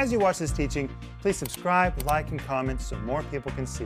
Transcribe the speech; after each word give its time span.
As 0.00 0.10
you 0.10 0.18
watch 0.18 0.38
this 0.38 0.50
teaching, 0.50 0.88
please 1.20 1.36
subscribe, 1.36 1.92
like, 2.04 2.30
and 2.30 2.40
comment 2.40 2.80
so 2.80 2.96
more 3.00 3.22
people 3.24 3.52
can 3.52 3.66
see. 3.66 3.84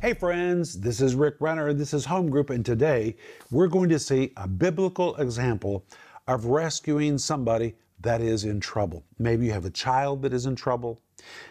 Hey 0.00 0.14
friends, 0.14 0.80
this 0.80 1.02
is 1.02 1.14
Rick 1.14 1.34
Renner. 1.38 1.74
This 1.74 1.92
is 1.92 2.06
Home 2.06 2.30
Group, 2.30 2.48
and 2.48 2.64
today 2.64 3.14
we're 3.50 3.66
going 3.66 3.90
to 3.90 3.98
see 3.98 4.32
a 4.38 4.48
biblical 4.48 5.14
example 5.16 5.84
of 6.26 6.46
rescuing 6.46 7.18
somebody 7.18 7.74
that 8.00 8.22
is 8.22 8.44
in 8.44 8.58
trouble. 8.58 9.04
Maybe 9.18 9.44
you 9.44 9.52
have 9.52 9.66
a 9.66 9.70
child 9.70 10.22
that 10.22 10.32
is 10.32 10.46
in 10.46 10.56
trouble. 10.56 11.02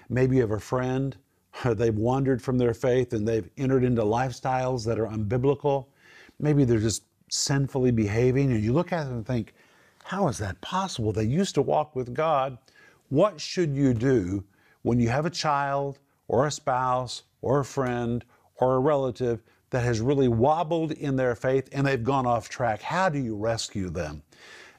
Maybe 0.10 0.38
you 0.38 0.42
have 0.42 0.50
a 0.50 0.60
friend, 0.60 1.16
they've 1.64 1.96
wandered 1.96 2.42
from 2.42 2.58
their 2.58 2.74
faith 2.74 3.14
and 3.14 3.28
they've 3.28 3.48
entered 3.58 3.84
into 3.84 4.02
lifestyles 4.02 4.84
that 4.88 5.00
are 5.00 5.06
unbiblical. 5.06 5.86
Maybe 6.40 6.64
they're 6.64 6.80
just 6.80 7.04
sinfully 7.32 7.92
behaving, 7.92 8.52
and 8.52 8.62
you 8.62 8.74
look 8.74 8.92
at 8.92 9.06
them 9.06 9.18
and 9.18 9.26
think, 9.26 9.54
how 10.04 10.28
is 10.28 10.38
that 10.38 10.60
possible? 10.62 11.14
They 11.14 11.24
used 11.24 11.56
to 11.56 11.62
walk 11.62 11.96
with 11.96 12.14
God. 12.14 12.58
What 13.10 13.40
should 13.40 13.74
you 13.76 13.94
do 13.94 14.44
when 14.84 15.00
you 15.00 15.10
have 15.10 15.26
a 15.26 15.30
child 15.30 16.00
or 16.28 16.46
a 16.46 16.52
spouse 16.52 17.24
or 17.42 17.60
a 17.60 17.66
friend 17.66 18.24
or 18.58 18.76
a 18.76 18.80
relative 18.80 19.42
that 19.70 19.84
has 19.84 20.02
really 20.02 20.28
wobbled 20.28 20.92
in 20.92 21.16
their 21.16 21.34
faith 21.34 21.70
and 21.72 21.88
they've 21.88 22.04
gone 22.04 22.26
off 22.26 22.50
track? 22.50 22.82
How 22.82 23.08
do 23.08 23.20
you 23.20 23.36
rescue 23.36 23.90
them? 23.90 24.22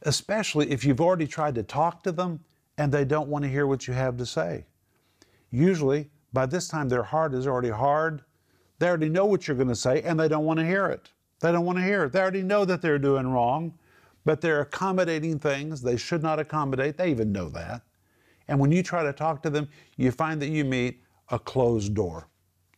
Especially 0.02 0.70
if 0.70 0.84
you've 0.84 1.00
already 1.00 1.26
tried 1.26 1.54
to 1.54 1.62
talk 1.62 2.02
to 2.02 2.12
them 2.12 2.40
and 2.76 2.92
they 2.92 3.04
don't 3.04 3.28
want 3.28 3.44
to 3.44 3.50
hear 3.50 3.66
what 3.66 3.88
you 3.88 3.94
have 3.94 4.16
to 4.18 4.26
say. 4.26 4.66
Usually, 5.50 6.10
by 6.32 6.46
this 6.46 6.68
time, 6.68 6.88
their 6.88 7.02
heart 7.02 7.34
is 7.34 7.46
already 7.46 7.70
hard. 7.70 8.22
They 8.78 8.88
already 8.88 9.08
know 9.08 9.26
what 9.26 9.48
you're 9.48 9.56
going 9.56 9.68
to 9.68 9.74
say 9.74 10.02
and 10.02 10.20
they 10.20 10.28
don't 10.28 10.44
want 10.44 10.58
to 10.58 10.66
hear 10.66 10.86
it. 10.86 11.10
They 11.42 11.50
don't 11.50 11.66
want 11.66 11.78
to 11.78 11.84
hear 11.84 12.04
it. 12.04 12.12
They 12.12 12.20
already 12.20 12.44
know 12.44 12.64
that 12.64 12.80
they're 12.80 13.00
doing 13.00 13.26
wrong, 13.26 13.74
but 14.24 14.40
they're 14.40 14.60
accommodating 14.60 15.40
things 15.40 15.82
they 15.82 15.96
should 15.96 16.22
not 16.22 16.38
accommodate. 16.38 16.96
They 16.96 17.10
even 17.10 17.32
know 17.32 17.48
that. 17.48 17.82
And 18.46 18.60
when 18.60 18.70
you 18.70 18.82
try 18.82 19.02
to 19.02 19.12
talk 19.12 19.42
to 19.42 19.50
them, 19.50 19.68
you 19.96 20.12
find 20.12 20.40
that 20.40 20.50
you 20.50 20.64
meet 20.64 21.02
a 21.30 21.40
closed 21.40 21.94
door. 21.94 22.28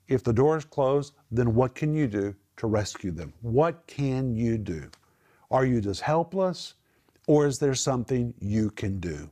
If 0.09 0.25
the 0.25 0.33
door 0.33 0.57
is 0.57 0.65
closed, 0.65 1.13
then 1.31 1.55
what 1.55 1.75
can 1.75 1.95
you 1.95 2.07
do 2.07 2.35
to 2.57 2.67
rescue 2.67 3.11
them? 3.11 3.35
What 3.43 3.87
can 3.87 4.35
you 4.35 4.57
do? 4.57 4.91
Are 5.51 5.67
you 5.67 5.83
just 5.83 6.01
helpless, 6.01 6.75
or 7.27 7.47
is 7.47 7.59
there 7.59 7.75
something 7.75 8.33
you 8.41 8.71
can 8.71 8.99
do? 8.99 9.31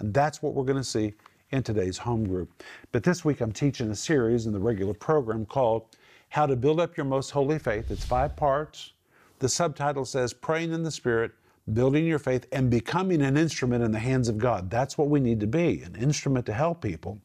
And 0.00 0.12
that's 0.12 0.42
what 0.42 0.54
we're 0.54 0.64
going 0.64 0.78
to 0.78 0.84
see 0.84 1.14
in 1.50 1.62
today's 1.62 1.98
home 1.98 2.26
group. 2.26 2.64
But 2.90 3.04
this 3.04 3.24
week 3.24 3.40
I'm 3.40 3.52
teaching 3.52 3.90
a 3.92 3.96
series 3.96 4.46
in 4.46 4.52
the 4.52 4.58
regular 4.58 4.94
program 4.94 5.46
called 5.46 5.86
how 6.32 6.46
to 6.46 6.56
Build 6.56 6.80
Up 6.80 6.96
Your 6.96 7.04
Most 7.04 7.28
Holy 7.28 7.58
Faith. 7.58 7.90
It's 7.90 8.06
five 8.06 8.34
parts. 8.36 8.94
The 9.40 9.50
subtitle 9.50 10.06
says 10.06 10.32
Praying 10.32 10.72
in 10.72 10.82
the 10.82 10.90
Spirit, 10.90 11.32
Building 11.74 12.06
Your 12.06 12.18
Faith, 12.18 12.46
and 12.52 12.70
Becoming 12.70 13.20
an 13.20 13.36
Instrument 13.36 13.84
in 13.84 13.92
the 13.92 13.98
Hands 13.98 14.26
of 14.30 14.38
God. 14.38 14.70
That's 14.70 14.96
what 14.96 15.10
we 15.10 15.20
need 15.20 15.40
to 15.40 15.46
be 15.46 15.82
an 15.82 15.94
instrument 15.94 16.46
to 16.46 16.54
help 16.54 16.80
people. 16.80 17.20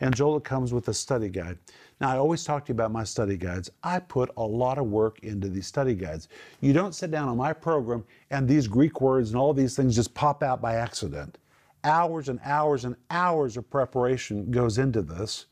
And 0.00 0.12
Joel, 0.12 0.38
it 0.38 0.42
comes 0.42 0.72
with 0.72 0.88
a 0.88 0.94
study 0.94 1.28
guide. 1.28 1.58
Now, 2.00 2.10
I 2.10 2.16
always 2.16 2.42
talk 2.42 2.64
to 2.64 2.70
you 2.70 2.74
about 2.74 2.90
my 2.90 3.04
study 3.04 3.36
guides. 3.36 3.70
I 3.84 4.00
put 4.00 4.32
a 4.36 4.42
lot 4.42 4.78
of 4.78 4.86
work 4.86 5.20
into 5.20 5.48
these 5.48 5.68
study 5.68 5.94
guides. 5.94 6.26
You 6.60 6.72
don't 6.72 6.96
sit 6.96 7.12
down 7.12 7.28
on 7.28 7.36
my 7.36 7.52
program 7.52 8.02
and 8.32 8.48
these 8.48 8.66
Greek 8.66 9.00
words 9.00 9.30
and 9.30 9.38
all 9.38 9.54
these 9.54 9.76
things 9.76 9.94
just 9.94 10.12
pop 10.12 10.42
out 10.42 10.60
by 10.60 10.74
accident. 10.74 11.38
Hours 11.84 12.28
and 12.28 12.40
hours 12.42 12.84
and 12.84 12.96
hours 13.12 13.56
of 13.56 13.70
preparation 13.70 14.50
goes 14.50 14.76
into 14.76 15.02
this. 15.02 15.46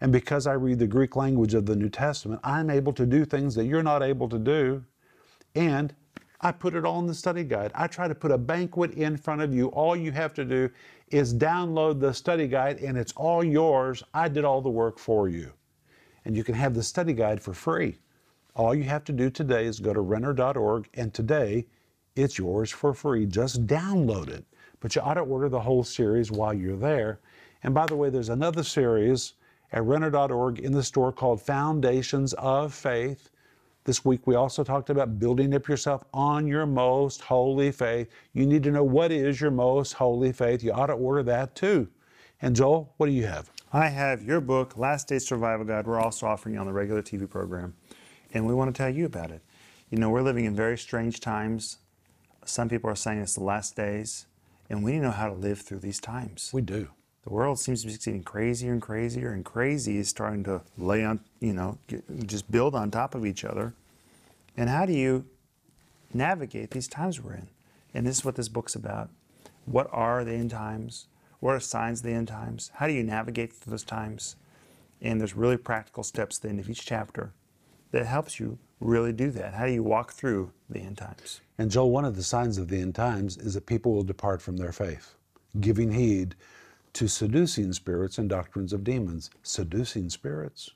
And 0.00 0.12
because 0.12 0.46
I 0.46 0.54
read 0.54 0.78
the 0.78 0.86
Greek 0.86 1.16
language 1.16 1.54
of 1.54 1.66
the 1.66 1.76
New 1.76 1.88
Testament, 1.88 2.40
I'm 2.44 2.70
able 2.70 2.92
to 2.94 3.06
do 3.06 3.24
things 3.24 3.54
that 3.54 3.64
you're 3.64 3.82
not 3.82 4.02
able 4.02 4.28
to 4.28 4.38
do. 4.38 4.84
And 5.54 5.94
I 6.40 6.52
put 6.52 6.74
it 6.74 6.84
all 6.84 6.98
in 6.98 7.06
the 7.06 7.14
study 7.14 7.42
guide. 7.44 7.70
I 7.74 7.86
try 7.86 8.06
to 8.06 8.14
put 8.14 8.30
a 8.30 8.36
banquet 8.38 8.92
in 8.92 9.16
front 9.16 9.40
of 9.40 9.54
you. 9.54 9.68
All 9.68 9.96
you 9.96 10.12
have 10.12 10.34
to 10.34 10.44
do 10.44 10.68
is 11.08 11.32
download 11.32 12.00
the 12.00 12.12
study 12.12 12.48
guide 12.48 12.80
and 12.80 12.98
it's 12.98 13.12
all 13.16 13.42
yours. 13.42 14.02
I 14.12 14.28
did 14.28 14.44
all 14.44 14.60
the 14.60 14.68
work 14.68 14.98
for 14.98 15.28
you. 15.28 15.52
And 16.24 16.36
you 16.36 16.44
can 16.44 16.54
have 16.54 16.74
the 16.74 16.82
study 16.82 17.14
guide 17.14 17.40
for 17.40 17.54
free. 17.54 17.98
All 18.56 18.74
you 18.74 18.84
have 18.84 19.04
to 19.04 19.12
do 19.12 19.30
today 19.30 19.64
is 19.64 19.80
go 19.80 19.94
to 19.94 20.00
renner.org 20.00 20.88
and 20.94 21.14
today 21.14 21.66
it's 22.14 22.38
yours 22.38 22.70
for 22.70 22.94
free. 22.94 23.26
Just 23.26 23.66
download 23.66 24.28
it. 24.28 24.44
But 24.80 24.94
you 24.94 25.02
ought 25.02 25.14
to 25.14 25.20
order 25.20 25.48
the 25.48 25.60
whole 25.60 25.82
series 25.82 26.30
while 26.30 26.52
you're 26.52 26.76
there. 26.76 27.20
And 27.62 27.72
by 27.72 27.86
the 27.86 27.96
way, 27.96 28.10
there's 28.10 28.28
another 28.28 28.62
series 28.62 29.34
at 29.74 29.82
renner.org 29.82 30.60
in 30.60 30.72
the 30.72 30.82
store 30.82 31.12
called 31.12 31.42
Foundations 31.42 32.32
of 32.34 32.72
Faith. 32.72 33.28
This 33.82 34.04
week 34.04 34.24
we 34.24 34.36
also 34.36 34.62
talked 34.62 34.88
about 34.88 35.18
building 35.18 35.52
up 35.52 35.66
yourself 35.66 36.04
on 36.14 36.46
your 36.46 36.64
most 36.64 37.20
holy 37.20 37.72
faith. 37.72 38.08
You 38.32 38.46
need 38.46 38.62
to 38.62 38.70
know 38.70 38.84
what 38.84 39.10
is 39.10 39.40
your 39.40 39.50
most 39.50 39.92
holy 39.92 40.32
faith. 40.32 40.62
You 40.62 40.72
ought 40.72 40.86
to 40.86 40.92
order 40.92 41.24
that 41.24 41.56
too. 41.56 41.88
And 42.40 42.54
Joel, 42.54 42.94
what 42.98 43.06
do 43.06 43.12
you 43.12 43.26
have? 43.26 43.50
I 43.72 43.88
have 43.88 44.22
your 44.22 44.40
book, 44.40 44.76
Last 44.76 45.08
Day 45.08 45.18
Survival 45.18 45.66
Guide. 45.66 45.88
We're 45.88 46.00
also 46.00 46.26
offering 46.26 46.54
you 46.54 46.60
on 46.60 46.66
the 46.66 46.72
regular 46.72 47.02
TV 47.02 47.28
program. 47.28 47.74
And 48.32 48.46
we 48.46 48.54
want 48.54 48.72
to 48.72 48.78
tell 48.78 48.90
you 48.90 49.06
about 49.06 49.32
it. 49.32 49.42
You 49.90 49.98
know, 49.98 50.08
we're 50.08 50.22
living 50.22 50.44
in 50.44 50.54
very 50.54 50.78
strange 50.78 51.18
times. 51.18 51.78
Some 52.44 52.68
people 52.68 52.88
are 52.90 52.96
saying 52.96 53.20
it's 53.20 53.34
the 53.34 53.42
last 53.42 53.74
days, 53.74 54.26
and 54.70 54.84
we 54.84 54.92
need 54.92 54.98
to 54.98 55.04
know 55.06 55.10
how 55.10 55.28
to 55.28 55.34
live 55.34 55.60
through 55.60 55.80
these 55.80 56.00
times. 56.00 56.50
We 56.52 56.62
do 56.62 56.90
the 57.24 57.30
world 57.30 57.58
seems 57.58 57.80
to 57.80 57.86
be 57.86 57.94
getting 57.94 58.22
crazier 58.22 58.72
and 58.72 58.82
crazier, 58.82 59.32
and 59.32 59.44
crazy 59.44 59.96
is 59.96 60.08
starting 60.08 60.44
to 60.44 60.60
lay 60.76 61.04
on, 61.04 61.20
you 61.40 61.54
know, 61.54 61.78
get, 61.86 62.26
just 62.26 62.50
build 62.50 62.74
on 62.74 62.90
top 62.90 63.14
of 63.14 63.24
each 63.24 63.44
other. 63.44 63.72
And 64.56 64.68
how 64.68 64.84
do 64.84 64.92
you 64.92 65.24
navigate 66.12 66.70
these 66.70 66.86
times 66.86 67.20
we're 67.20 67.34
in? 67.34 67.48
And 67.94 68.06
this 68.06 68.18
is 68.18 68.24
what 68.24 68.36
this 68.36 68.48
book's 68.48 68.74
about. 68.74 69.08
What 69.64 69.88
are 69.90 70.22
the 70.22 70.32
end 70.32 70.50
times? 70.50 71.06
What 71.40 71.54
are 71.54 71.60
signs 71.60 72.00
of 72.00 72.06
the 72.06 72.12
end 72.12 72.28
times? 72.28 72.70
How 72.74 72.86
do 72.86 72.92
you 72.92 73.02
navigate 73.02 73.52
through 73.52 73.70
those 73.70 73.84
times? 73.84 74.36
And 75.00 75.18
there's 75.18 75.34
really 75.34 75.56
practical 75.56 76.02
steps 76.02 76.38
at 76.38 76.42
the 76.42 76.48
end 76.50 76.60
of 76.60 76.68
each 76.68 76.84
chapter 76.84 77.32
that 77.90 78.04
helps 78.04 78.38
you 78.38 78.58
really 78.80 79.12
do 79.12 79.30
that. 79.30 79.54
How 79.54 79.66
do 79.66 79.72
you 79.72 79.82
walk 79.82 80.12
through 80.12 80.52
the 80.68 80.80
end 80.80 80.98
times? 80.98 81.40
And 81.56 81.70
Joel, 81.70 81.90
one 81.90 82.04
of 82.04 82.16
the 82.16 82.22
signs 82.22 82.58
of 82.58 82.68
the 82.68 82.80
end 82.80 82.94
times 82.94 83.38
is 83.38 83.54
that 83.54 83.66
people 83.66 83.94
will 83.94 84.02
depart 84.02 84.42
from 84.42 84.58
their 84.58 84.72
faith, 84.72 85.14
giving 85.60 85.92
heed 85.92 86.34
to 86.94 87.08
seducing 87.08 87.72
spirits 87.72 88.18
and 88.18 88.28
doctrines 88.28 88.72
of 88.72 88.84
demons. 88.84 89.30
Seducing 89.42 90.08
spirits? 90.08 90.70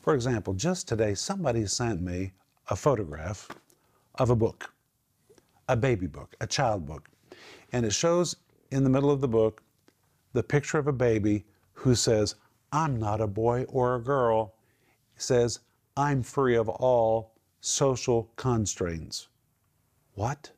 For 0.00 0.14
example, 0.14 0.54
just 0.54 0.86
today, 0.86 1.14
somebody 1.14 1.66
sent 1.66 2.00
me 2.00 2.32
a 2.68 2.76
photograph 2.76 3.48
of 4.16 4.30
a 4.30 4.36
book, 4.36 4.72
a 5.68 5.76
baby 5.76 6.06
book, 6.06 6.34
a 6.40 6.46
child 6.46 6.86
book. 6.86 7.08
And 7.72 7.86
it 7.86 7.92
shows 7.92 8.36
in 8.70 8.84
the 8.84 8.90
middle 8.90 9.10
of 9.10 9.20
the 9.20 9.28
book 9.28 9.62
the 10.32 10.42
picture 10.42 10.78
of 10.78 10.86
a 10.86 10.92
baby 10.92 11.44
who 11.72 11.94
says, 11.94 12.34
I'm 12.72 12.98
not 12.98 13.20
a 13.20 13.26
boy 13.26 13.64
or 13.68 13.96
a 13.96 14.02
girl. 14.02 14.54
He 15.14 15.20
says, 15.20 15.60
I'm 15.96 16.22
free 16.22 16.56
of 16.56 16.68
all 16.68 17.32
social 17.60 18.30
constraints. 18.36 19.28
What? 20.14 20.50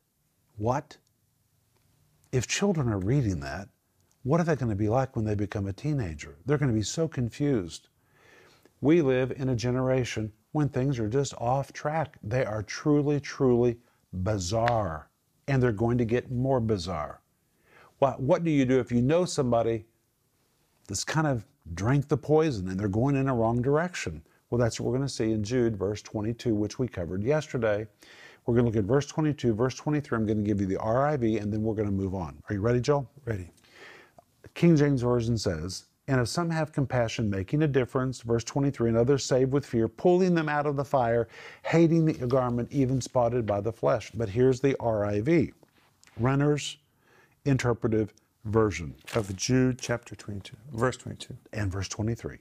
What? 0.57 0.97
If 2.31 2.47
children 2.47 2.89
are 2.89 2.99
reading 2.99 3.39
that, 3.41 3.69
what 4.25 4.41
are 4.41 4.43
they 4.43 4.55
going 4.55 4.71
to 4.71 4.75
be 4.75 4.89
like 4.89 5.15
when 5.15 5.23
they 5.23 5.35
become 5.35 5.67
a 5.67 5.73
teenager? 5.73 6.35
They're 6.47 6.57
going 6.57 6.71
to 6.71 6.75
be 6.75 6.81
so 6.81 7.07
confused. 7.07 7.89
We 8.81 9.03
live 9.03 9.31
in 9.37 9.49
a 9.49 9.55
generation 9.55 10.33
when 10.51 10.67
things 10.67 10.97
are 10.97 11.07
just 11.07 11.35
off 11.35 11.71
track. 11.73 12.17
They 12.23 12.43
are 12.43 12.63
truly, 12.63 13.19
truly 13.19 13.77
bizarre, 14.23 15.09
and 15.47 15.61
they're 15.61 15.71
going 15.71 15.99
to 15.99 16.05
get 16.05 16.31
more 16.31 16.59
bizarre. 16.59 17.21
What, 17.99 18.19
what 18.19 18.43
do 18.43 18.49
you 18.49 18.65
do 18.65 18.79
if 18.79 18.91
you 18.91 19.03
know 19.03 19.25
somebody 19.25 19.85
that's 20.87 21.03
kind 21.03 21.27
of 21.27 21.45
drank 21.75 22.07
the 22.07 22.17
poison 22.17 22.67
and 22.67 22.79
they're 22.79 22.87
going 22.87 23.15
in 23.15 23.29
a 23.29 23.35
wrong 23.35 23.61
direction? 23.61 24.23
Well, 24.49 24.57
that's 24.57 24.79
what 24.79 24.87
we're 24.87 24.97
going 24.97 25.07
to 25.07 25.13
see 25.13 25.33
in 25.33 25.43
Jude, 25.43 25.77
verse 25.77 26.01
22, 26.01 26.55
which 26.55 26.79
we 26.79 26.87
covered 26.87 27.21
yesterday. 27.21 27.85
We're 28.47 28.55
going 28.55 28.65
to 28.65 28.71
look 28.71 28.79
at 28.79 28.85
verse 28.85 29.05
22, 29.05 29.53
verse 29.53 29.75
23. 29.75 30.17
I'm 30.17 30.25
going 30.25 30.43
to 30.43 30.43
give 30.43 30.61
you 30.61 30.67
the 30.67 30.77
RIV, 30.77 31.39
and 31.39 31.53
then 31.53 31.61
we're 31.61 31.75
going 31.75 31.89
to 31.89 31.93
move 31.93 32.15
on. 32.15 32.41
Are 32.49 32.55
you 32.55 32.61
ready, 32.61 32.79
Joel? 32.79 33.07
Ready. 33.25 33.51
King 34.55 34.77
James 34.77 35.01
Version 35.01 35.37
says, 35.37 35.83
And 36.07 36.19
if 36.21 36.29
some 36.29 36.49
have 36.49 36.71
compassion, 36.71 37.29
making 37.29 37.61
a 37.61 37.67
difference, 37.67 38.21
verse 38.21 38.43
23, 38.45 38.89
and 38.89 38.97
others 38.97 39.25
save 39.25 39.49
with 39.49 39.65
fear, 39.65 39.89
pulling 39.89 40.33
them 40.33 40.47
out 40.47 40.65
of 40.65 40.77
the 40.77 40.85
fire, 40.85 41.27
hating 41.63 42.05
the 42.05 42.13
garment 42.25 42.71
even 42.71 43.01
spotted 43.01 43.45
by 43.45 43.59
the 43.59 43.73
flesh. 43.73 44.11
But 44.15 44.29
here's 44.29 44.61
the 44.61 44.75
RIV, 44.75 45.51
Renner's 46.17 46.77
Interpretive 47.43 48.13
Version. 48.45 48.95
Of 49.13 49.35
Jude 49.35 49.77
chapter 49.77 50.15
22, 50.15 50.55
verse 50.71 50.97
22. 50.97 51.35
And 51.51 51.69
verse 51.69 51.89
23. 51.89 52.37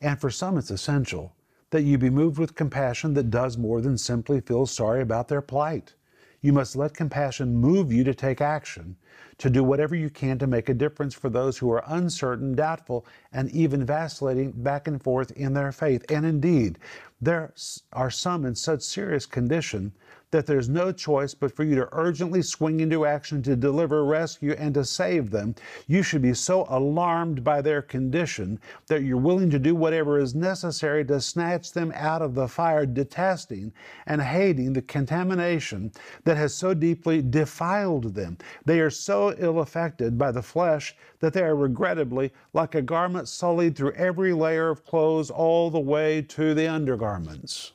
And 0.00 0.18
for 0.18 0.30
some, 0.30 0.56
it's 0.56 0.70
essential 0.70 1.34
that 1.70 1.82
you 1.82 1.98
be 1.98 2.10
moved 2.10 2.38
with 2.38 2.54
compassion 2.54 3.12
that 3.14 3.30
does 3.30 3.58
more 3.58 3.82
than 3.82 3.98
simply 3.98 4.40
feel 4.40 4.64
sorry 4.64 5.02
about 5.02 5.28
their 5.28 5.42
plight. 5.42 5.94
You 6.40 6.52
must 6.52 6.76
let 6.76 6.94
compassion 6.94 7.56
move 7.56 7.92
you 7.92 8.04
to 8.04 8.14
take 8.14 8.40
action, 8.40 8.96
to 9.38 9.50
do 9.50 9.62
whatever 9.62 9.94
you 9.94 10.10
can 10.10 10.38
to 10.38 10.46
make 10.46 10.68
a 10.68 10.74
difference 10.74 11.14
for 11.14 11.28
those 11.28 11.58
who 11.58 11.70
are 11.70 11.84
uncertain, 11.86 12.54
doubtful, 12.54 13.06
and 13.32 13.50
even 13.50 13.84
vacillating 13.84 14.52
back 14.52 14.88
and 14.88 15.02
forth 15.02 15.30
in 15.32 15.52
their 15.52 15.72
faith. 15.72 16.04
And 16.10 16.24
indeed, 16.24 16.78
There 17.20 17.54
are 17.94 18.10
some 18.10 18.44
in 18.44 18.54
such 18.54 18.82
serious 18.82 19.24
condition 19.24 19.92
that 20.32 20.44
there's 20.44 20.68
no 20.68 20.92
choice 20.92 21.32
but 21.34 21.54
for 21.54 21.62
you 21.64 21.76
to 21.76 21.88
urgently 21.92 22.42
swing 22.42 22.80
into 22.80 23.06
action 23.06 23.42
to 23.44 23.56
deliver, 23.56 24.04
rescue, 24.04 24.52
and 24.58 24.74
to 24.74 24.84
save 24.84 25.30
them. 25.30 25.54
You 25.86 26.02
should 26.02 26.20
be 26.20 26.34
so 26.34 26.66
alarmed 26.68 27.42
by 27.42 27.62
their 27.62 27.80
condition 27.80 28.58
that 28.88 29.02
you're 29.02 29.16
willing 29.16 29.48
to 29.50 29.58
do 29.58 29.74
whatever 29.74 30.18
is 30.18 30.34
necessary 30.34 31.04
to 31.06 31.20
snatch 31.20 31.72
them 31.72 31.90
out 31.94 32.20
of 32.20 32.34
the 32.34 32.48
fire, 32.48 32.84
detesting 32.84 33.72
and 34.06 34.20
hating 34.20 34.74
the 34.74 34.82
contamination 34.82 35.92
that 36.24 36.36
has 36.36 36.52
so 36.52 36.74
deeply 36.74 37.22
defiled 37.22 38.14
them. 38.14 38.36
They 38.66 38.80
are 38.80 38.90
so 39.06 39.32
ill 39.38 39.60
affected 39.60 40.18
by 40.18 40.32
the 40.32 40.42
flesh 40.42 40.96
that 41.20 41.32
they 41.32 41.42
are 41.42 41.54
regrettably 41.54 42.32
like 42.52 42.74
a 42.74 42.82
garment 42.82 43.28
sullied 43.28 43.76
through 43.76 43.92
every 43.92 44.32
layer 44.32 44.68
of 44.68 44.84
clothes 44.84 45.30
all 45.30 45.70
the 45.70 45.78
way 45.78 46.20
to 46.22 46.54
the 46.54 46.66
undergarments. 46.66 47.70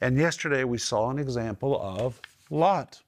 And 0.00 0.18
yesterday 0.18 0.64
we 0.64 0.76
saw 0.76 1.10
an 1.10 1.20
example 1.20 1.80
of 1.80 2.20
Lot, 2.50 3.00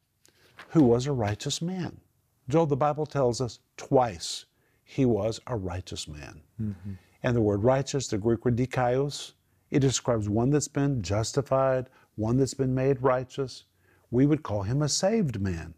who 0.68 0.84
was 0.84 1.06
a 1.06 1.12
righteous 1.12 1.60
man. 1.60 2.00
Joel, 2.48 2.66
the 2.66 2.76
Bible 2.76 3.06
tells 3.06 3.40
us 3.40 3.58
twice 3.76 4.44
he 4.84 5.04
was 5.04 5.40
a 5.48 5.56
righteous 5.56 6.06
man. 6.06 6.40
Mm-hmm. 6.62 6.92
And 7.24 7.36
the 7.36 7.42
word 7.42 7.64
righteous, 7.64 8.06
the 8.06 8.18
Greek 8.18 8.44
word 8.44 8.56
dikaios, 8.56 9.32
it 9.72 9.80
describes 9.80 10.28
one 10.28 10.50
that's 10.50 10.68
been 10.68 11.02
justified, 11.02 11.88
one 12.14 12.36
that's 12.36 12.54
been 12.54 12.74
made 12.74 13.02
righteous. 13.02 13.64
We 14.12 14.26
would 14.26 14.44
call 14.44 14.62
him 14.62 14.80
a 14.80 14.88
saved 14.88 15.40
man. 15.40 15.74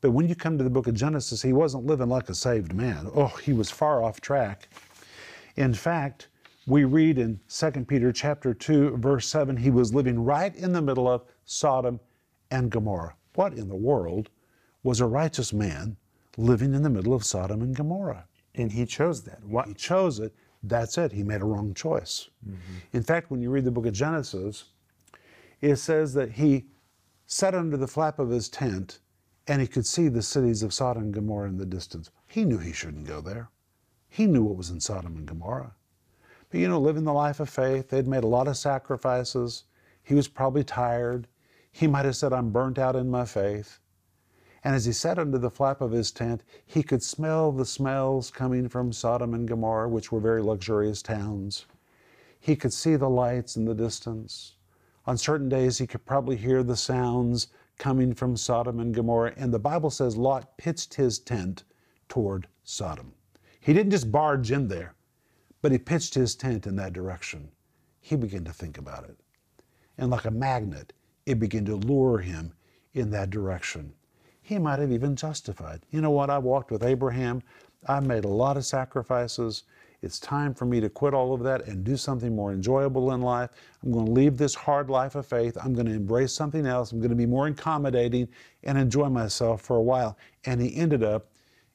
But 0.00 0.12
when 0.12 0.28
you 0.28 0.34
come 0.34 0.56
to 0.56 0.64
the 0.64 0.70
book 0.70 0.86
of 0.86 0.94
Genesis, 0.94 1.42
he 1.42 1.52
wasn't 1.52 1.86
living 1.86 2.08
like 2.08 2.28
a 2.28 2.34
saved 2.34 2.72
man. 2.72 3.10
Oh, 3.14 3.28
he 3.28 3.52
was 3.52 3.70
far 3.70 4.02
off 4.02 4.20
track. 4.20 4.68
In 5.56 5.74
fact, 5.74 6.28
we 6.66 6.84
read 6.84 7.18
in 7.18 7.40
2 7.48 7.70
Peter 7.86 8.12
chapter 8.12 8.54
2 8.54 8.96
verse 8.98 9.26
7 9.26 9.56
he 9.56 9.70
was 9.70 9.92
living 9.92 10.22
right 10.22 10.54
in 10.54 10.72
the 10.72 10.80
middle 10.80 11.08
of 11.08 11.24
Sodom 11.44 12.00
and 12.50 12.70
Gomorrah. 12.70 13.14
What 13.34 13.54
in 13.54 13.68
the 13.68 13.76
world 13.76 14.30
was 14.82 15.00
a 15.00 15.06
righteous 15.06 15.52
man 15.52 15.96
living 16.36 16.74
in 16.74 16.82
the 16.82 16.90
middle 16.90 17.12
of 17.12 17.24
Sodom 17.24 17.60
and 17.62 17.74
Gomorrah? 17.74 18.26
And 18.54 18.72
he 18.72 18.86
chose 18.86 19.22
that. 19.24 19.44
What? 19.44 19.68
He 19.68 19.74
chose 19.74 20.18
it. 20.18 20.34
That's 20.62 20.98
it. 20.98 21.12
He 21.12 21.22
made 21.22 21.40
a 21.40 21.46
wrong 21.46 21.74
choice. 21.74 22.28
Mm-hmm. 22.46 22.96
In 22.96 23.02
fact, 23.02 23.30
when 23.30 23.40
you 23.40 23.50
read 23.50 23.64
the 23.64 23.70
book 23.70 23.86
of 23.86 23.92
Genesis, 23.92 24.64
it 25.60 25.76
says 25.76 26.14
that 26.14 26.32
he 26.32 26.66
sat 27.26 27.54
under 27.54 27.76
the 27.76 27.86
flap 27.86 28.18
of 28.18 28.30
his 28.30 28.48
tent 28.48 29.00
and 29.50 29.60
he 29.60 29.66
could 29.66 29.84
see 29.84 30.06
the 30.06 30.22
cities 30.22 30.62
of 30.62 30.72
Sodom 30.72 31.02
and 31.02 31.12
Gomorrah 31.12 31.48
in 31.48 31.56
the 31.56 31.66
distance. 31.66 32.12
He 32.28 32.44
knew 32.44 32.58
he 32.58 32.72
shouldn't 32.72 33.08
go 33.08 33.20
there. 33.20 33.50
He 34.08 34.26
knew 34.26 34.44
what 34.44 34.56
was 34.56 34.70
in 34.70 34.78
Sodom 34.78 35.16
and 35.16 35.26
Gomorrah. 35.26 35.74
But 36.48 36.60
you 36.60 36.68
know, 36.68 36.80
living 36.80 37.02
the 37.02 37.12
life 37.12 37.40
of 37.40 37.50
faith, 37.50 37.88
they'd 37.88 38.06
made 38.06 38.22
a 38.22 38.28
lot 38.28 38.46
of 38.46 38.56
sacrifices. 38.56 39.64
He 40.04 40.14
was 40.14 40.28
probably 40.28 40.62
tired. 40.62 41.26
He 41.72 41.88
might 41.88 42.04
have 42.04 42.14
said, 42.14 42.32
I'm 42.32 42.50
burnt 42.50 42.78
out 42.78 42.94
in 42.94 43.10
my 43.10 43.24
faith. 43.24 43.80
And 44.62 44.76
as 44.76 44.84
he 44.84 44.92
sat 44.92 45.18
under 45.18 45.38
the 45.38 45.50
flap 45.50 45.80
of 45.80 45.90
his 45.90 46.12
tent, 46.12 46.44
he 46.64 46.84
could 46.84 47.02
smell 47.02 47.50
the 47.50 47.66
smells 47.66 48.30
coming 48.30 48.68
from 48.68 48.92
Sodom 48.92 49.34
and 49.34 49.48
Gomorrah, 49.48 49.88
which 49.88 50.12
were 50.12 50.20
very 50.20 50.42
luxurious 50.42 51.02
towns. 51.02 51.66
He 52.38 52.54
could 52.54 52.72
see 52.72 52.94
the 52.94 53.10
lights 53.10 53.56
in 53.56 53.64
the 53.64 53.74
distance. 53.74 54.54
On 55.06 55.18
certain 55.18 55.48
days, 55.48 55.78
he 55.78 55.88
could 55.88 56.06
probably 56.06 56.36
hear 56.36 56.62
the 56.62 56.76
sounds 56.76 57.48
coming 57.80 58.14
from 58.14 58.36
Sodom 58.36 58.78
and 58.78 58.94
Gomorrah. 58.94 59.32
And 59.38 59.52
the 59.52 59.58
Bible 59.58 59.90
says 59.90 60.16
Lot 60.16 60.56
pitched 60.58 60.94
his 60.94 61.18
tent 61.18 61.64
toward 62.08 62.46
Sodom. 62.62 63.14
He 63.58 63.72
didn't 63.72 63.90
just 63.90 64.12
barge 64.12 64.52
in 64.52 64.68
there, 64.68 64.94
but 65.62 65.72
he 65.72 65.78
pitched 65.78 66.14
his 66.14 66.36
tent 66.36 66.66
in 66.66 66.76
that 66.76 66.92
direction. 66.92 67.50
He 68.00 68.16
began 68.16 68.44
to 68.44 68.52
think 68.52 68.76
about 68.76 69.04
it. 69.04 69.16
And 69.96 70.10
like 70.10 70.26
a 70.26 70.30
magnet, 70.30 70.92
it 71.24 71.40
began 71.40 71.64
to 71.64 71.76
lure 71.76 72.18
him 72.18 72.52
in 72.92 73.10
that 73.10 73.30
direction. 73.30 73.94
He 74.42 74.58
might 74.58 74.78
have 74.78 74.92
even 74.92 75.16
justified. 75.16 75.86
You 75.90 76.02
know 76.02 76.10
what? 76.10 76.28
I 76.28 76.38
walked 76.38 76.70
with 76.70 76.84
Abraham. 76.84 77.42
I 77.88 78.00
made 78.00 78.24
a 78.26 78.28
lot 78.28 78.58
of 78.58 78.66
sacrifices. 78.66 79.64
It's 80.02 80.18
time 80.18 80.54
for 80.54 80.64
me 80.64 80.80
to 80.80 80.88
quit 80.88 81.12
all 81.12 81.34
of 81.34 81.42
that 81.42 81.66
and 81.66 81.84
do 81.84 81.96
something 81.96 82.34
more 82.34 82.52
enjoyable 82.52 83.12
in 83.12 83.20
life. 83.20 83.50
I'm 83.82 83.92
going 83.92 84.06
to 84.06 84.12
leave 84.12 84.38
this 84.38 84.54
hard 84.54 84.88
life 84.88 85.14
of 85.14 85.26
faith. 85.26 85.58
I'm 85.62 85.74
going 85.74 85.86
to 85.86 85.92
embrace 85.92 86.32
something 86.32 86.66
else. 86.66 86.92
I'm 86.92 87.00
going 87.00 87.10
to 87.10 87.16
be 87.16 87.26
more 87.26 87.48
accommodating 87.48 88.28
and 88.64 88.78
enjoy 88.78 89.10
myself 89.10 89.60
for 89.60 89.76
a 89.76 89.82
while. 89.82 90.16
And 90.46 90.60
he 90.60 90.74
ended 90.74 91.02
up 91.02 91.28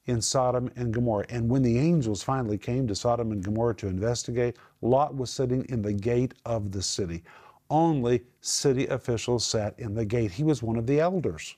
in 0.07 0.22
Sodom 0.22 0.72
and 0.75 0.92
Gomorrah. 0.92 1.25
And 1.30 1.50
when 1.50 1.62
the 1.62 1.77
angels 1.77 2.24
finally 2.24 2.57
came 2.57 2.88
to 2.88 2.95
Sodom 2.95 3.31
and 3.31 3.44
Gomorrah 3.44 3.75
to 3.75 3.88
investigate, 3.88 4.57
Lot 4.81 5.16
was 5.16 5.30
sitting 5.30 5.63
in 5.69 5.81
the 5.81 5.94
gate 5.94 6.33
of 6.45 6.72
the 6.72 6.81
city. 6.81 7.24
Only 7.69 8.24
city 8.42 8.88
officials 8.88 9.45
sat 9.45 9.80
in 9.80 9.94
the 9.94 10.06
gate. 10.06 10.31
He 10.31 10.44
was 10.44 10.63
one 10.63 10.77
of 10.77 10.88
the 10.88 11.00
elders. 11.00 11.57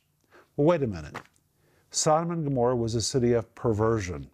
Well, 0.56 0.68
wait 0.68 0.84
a 0.84 0.88
minute. 0.88 1.18
Sodom 1.92 2.31
and 2.31 2.44
Gomorrah 2.44 2.75
was 2.75 2.96
a 2.96 3.02
city 3.02 3.34
of 3.34 3.54
perversion, 3.56 4.30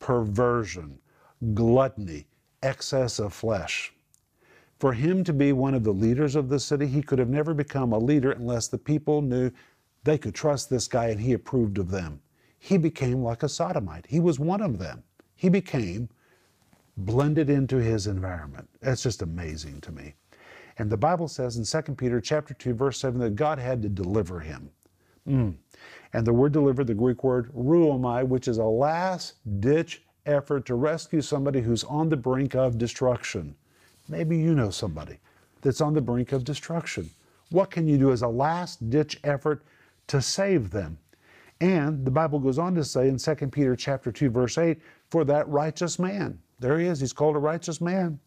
perversion, 0.00 0.98
gluttony, 1.54 2.26
excess 2.62 3.18
of 3.18 3.32
flesh. 3.32 3.92
For 4.78 4.92
him 4.92 5.24
to 5.24 5.32
be 5.32 5.52
one 5.52 5.74
of 5.74 5.84
the 5.84 5.92
leaders 5.92 6.36
of 6.36 6.48
the 6.48 6.60
city, 6.60 6.86
he 6.86 7.02
could 7.02 7.18
have 7.18 7.30
never 7.30 7.54
become 7.54 7.92
a 7.92 7.98
leader 7.98 8.32
unless 8.32 8.68
the 8.68 8.78
people 8.78 9.22
knew 9.22 9.50
they 10.04 10.18
could 10.18 10.34
trust 10.34 10.68
this 10.68 10.86
guy 10.86 11.06
and 11.06 11.20
he 11.20 11.32
approved 11.32 11.78
of 11.78 11.90
them 11.90 12.20
he 12.58 12.78
became 12.78 13.22
like 13.22 13.42
a 13.42 13.48
sodomite. 13.48 14.06
He 14.08 14.20
was 14.20 14.38
one 14.38 14.60
of 14.60 14.78
them. 14.78 15.02
He 15.34 15.48
became 15.48 16.08
blended 16.96 17.50
into 17.50 17.76
his 17.76 18.06
environment. 18.06 18.68
That's 18.80 19.02
just 19.02 19.22
amazing 19.22 19.80
to 19.82 19.92
me. 19.92 20.14
And 20.78 20.90
the 20.90 20.96
Bible 20.96 21.28
says 21.28 21.56
in 21.56 21.64
2 21.64 21.94
Peter 21.94 22.20
chapter 22.20 22.54
2, 22.54 22.74
verse 22.74 22.98
7, 22.98 23.20
that 23.20 23.36
God 23.36 23.58
had 23.58 23.82
to 23.82 23.88
deliver 23.88 24.40
him. 24.40 24.70
Mm. 25.28 25.54
And 26.12 26.26
the 26.26 26.32
word 26.32 26.52
deliver, 26.52 26.84
the 26.84 26.94
Greek 26.94 27.22
word 27.22 27.52
ruomai, 27.54 28.26
which 28.26 28.48
is 28.48 28.58
a 28.58 28.64
last 28.64 29.34
ditch 29.60 30.02
effort 30.26 30.66
to 30.66 30.74
rescue 30.74 31.20
somebody 31.20 31.60
who's 31.60 31.84
on 31.84 32.08
the 32.08 32.16
brink 32.16 32.54
of 32.54 32.78
destruction. 32.78 33.54
Maybe 34.08 34.36
you 34.36 34.54
know 34.54 34.70
somebody 34.70 35.18
that's 35.62 35.80
on 35.80 35.94
the 35.94 36.00
brink 36.00 36.32
of 36.32 36.44
destruction. 36.44 37.10
What 37.50 37.70
can 37.70 37.86
you 37.88 37.98
do 37.98 38.12
as 38.12 38.22
a 38.22 38.28
last 38.28 38.90
ditch 38.90 39.18
effort 39.24 39.62
to 40.08 40.20
save 40.20 40.70
them? 40.70 40.98
And 41.60 42.04
the 42.04 42.10
Bible 42.10 42.38
goes 42.38 42.58
on 42.58 42.74
to 42.74 42.84
say 42.84 43.08
in 43.08 43.16
2 43.16 43.34
Peter 43.48 43.74
chapter 43.74 44.12
2 44.12 44.30
verse 44.30 44.58
8, 44.58 44.78
for 45.10 45.24
that 45.24 45.48
righteous 45.48 45.98
man, 45.98 46.38
there 46.58 46.78
he 46.78 46.86
is, 46.86 47.00
he's 47.00 47.12
called 47.12 47.36
a 47.36 47.40
righteous 47.40 47.80
man, 47.80 48.18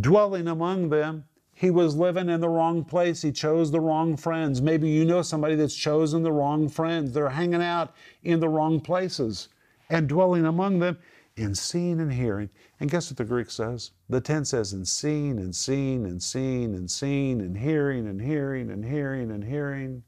dwelling 0.00 0.48
among 0.48 0.90
them, 0.90 1.24
he 1.56 1.70
was 1.70 1.94
living 1.94 2.28
in 2.28 2.40
the 2.40 2.48
wrong 2.48 2.84
place. 2.84 3.22
He 3.22 3.30
chose 3.30 3.70
the 3.70 3.80
wrong 3.80 4.16
friends. 4.16 4.60
Maybe 4.60 4.90
you 4.90 5.04
know 5.04 5.22
somebody 5.22 5.54
that's 5.54 5.74
chosen 5.74 6.24
the 6.24 6.32
wrong 6.32 6.68
friends. 6.68 7.12
They're 7.12 7.28
hanging 7.28 7.62
out 7.62 7.94
in 8.24 8.40
the 8.40 8.48
wrong 8.48 8.80
places 8.80 9.48
and 9.88 10.08
dwelling 10.08 10.46
among 10.46 10.78
them 10.78 10.98
in 11.36 11.54
seeing 11.54 12.00
and 12.00 12.12
hearing. 12.12 12.48
And 12.80 12.90
guess 12.90 13.10
what 13.10 13.16
the 13.16 13.24
Greek 13.24 13.50
says? 13.50 13.90
The 14.08 14.20
10 14.20 14.44
says 14.44 14.72
in 14.72 14.84
seeing 14.84 15.38
and 15.38 15.54
seeing 15.54 16.04
and 16.06 16.22
seeing 16.22 16.74
and 16.74 16.90
seeing 16.90 17.40
and 17.40 17.56
hearing 17.56 18.06
and 18.06 18.20
hearing 18.20 18.70
and 18.70 18.84
hearing 18.84 19.30
and 19.30 19.42
hearing. 19.42 20.02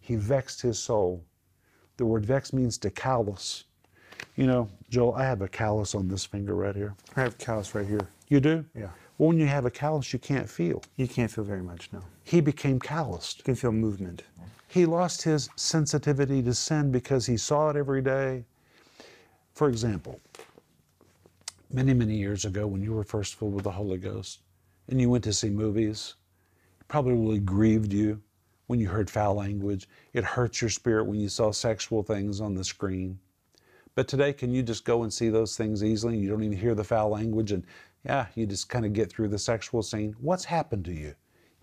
He 0.00 0.16
vexed 0.16 0.60
his 0.60 0.78
soul. 0.78 1.24
The 1.96 2.04
word 2.04 2.26
vex 2.26 2.52
means 2.52 2.78
to 2.78 2.90
callous. 2.90 3.64
You 4.36 4.46
know, 4.46 4.68
Joel, 4.90 5.14
I 5.14 5.24
have 5.24 5.42
a 5.42 5.48
callus 5.48 5.94
on 5.94 6.08
this 6.08 6.24
finger 6.24 6.54
right 6.54 6.74
here. 6.74 6.94
I 7.16 7.20
have 7.22 7.34
a 7.34 7.36
callus 7.36 7.74
right 7.74 7.86
here. 7.86 8.06
You 8.28 8.40
do? 8.40 8.64
Yeah. 8.74 8.88
Well, 9.18 9.28
when 9.28 9.38
you 9.38 9.46
have 9.46 9.66
a 9.66 9.70
callus, 9.70 10.12
you 10.12 10.18
can't 10.18 10.48
feel. 10.48 10.82
You 10.96 11.06
can't 11.06 11.30
feel 11.30 11.44
very 11.44 11.62
much, 11.62 11.90
no. 11.92 12.00
He 12.24 12.40
became 12.40 12.80
calloused. 12.80 13.38
You 13.38 13.44
can 13.44 13.54
feel 13.54 13.72
movement. 13.72 14.24
He 14.68 14.86
lost 14.86 15.22
his 15.22 15.50
sensitivity 15.56 16.42
to 16.42 16.54
sin 16.54 16.90
because 16.90 17.26
he 17.26 17.36
saw 17.36 17.68
it 17.70 17.76
every 17.76 18.00
day. 18.00 18.44
For 19.54 19.68
example, 19.68 20.18
many, 21.70 21.92
many 21.92 22.16
years 22.16 22.46
ago 22.46 22.66
when 22.66 22.82
you 22.82 22.92
were 22.92 23.04
first 23.04 23.34
filled 23.34 23.54
with 23.54 23.64
the 23.64 23.70
Holy 23.70 23.98
Ghost 23.98 24.40
and 24.88 25.00
you 25.00 25.10
went 25.10 25.24
to 25.24 25.32
see 25.32 25.50
movies, 25.50 26.14
it 26.80 26.88
probably 26.88 27.12
really 27.12 27.38
grieved 27.38 27.92
you 27.92 28.22
when 28.66 28.80
you 28.80 28.88
heard 28.88 29.10
foul 29.10 29.34
language. 29.34 29.88
It 30.14 30.24
hurts 30.24 30.62
your 30.62 30.70
spirit 30.70 31.04
when 31.04 31.20
you 31.20 31.28
saw 31.28 31.52
sexual 31.52 32.02
things 32.02 32.40
on 32.40 32.54
the 32.54 32.64
screen. 32.64 33.18
But 33.94 34.08
today, 34.08 34.32
can 34.32 34.54
you 34.54 34.62
just 34.62 34.86
go 34.86 35.02
and 35.02 35.12
see 35.12 35.28
those 35.28 35.54
things 35.54 35.84
easily 35.84 36.14
and 36.14 36.22
you 36.22 36.30
don't 36.30 36.42
even 36.42 36.56
hear 36.56 36.74
the 36.74 36.82
foul 36.82 37.10
language 37.10 37.52
and 37.52 37.64
yeah, 38.06 38.26
you 38.34 38.46
just 38.46 38.70
kind 38.70 38.86
of 38.86 38.94
get 38.94 39.12
through 39.12 39.28
the 39.28 39.38
sexual 39.38 39.82
scene? 39.82 40.16
What's 40.18 40.46
happened 40.46 40.86
to 40.86 40.92
you? 40.92 41.14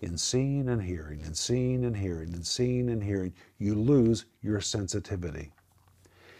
In 0.02 0.16
seeing 0.18 0.70
and 0.70 0.82
hearing, 0.82 1.22
and 1.24 1.36
seeing 1.36 1.84
and 1.84 1.98
hearing, 1.98 2.34
and 2.34 2.46
seeing 2.46 2.90
and 2.90 3.04
hearing, 3.04 3.34
you 3.58 3.76
lose 3.76 4.26
your 4.42 4.62
sensitivity. 4.62 5.52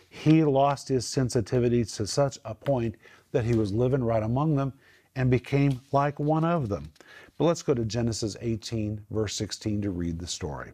He 0.10 0.44
lost 0.44 0.88
his 0.88 1.06
sensitivity 1.08 1.86
to 1.86 2.08
such 2.08 2.40
a 2.44 2.56
point 2.56 2.96
that 3.32 3.46
he 3.46 3.56
was 3.56 3.72
living 3.72 4.04
right 4.04 4.24
among 4.24 4.56
them 4.56 4.74
and 5.16 5.30
became 5.30 5.82
like 5.92 6.20
one 6.20 6.44
of 6.44 6.70
them. 6.70 6.92
But 7.38 7.46
let's 7.46 7.62
go 7.62 7.74
to 7.74 7.86
Genesis 7.86 8.36
18, 8.42 9.06
verse 9.12 9.36
16 9.36 9.84
to 9.84 9.92
read 9.92 10.20
the 10.20 10.28
story. 10.28 10.72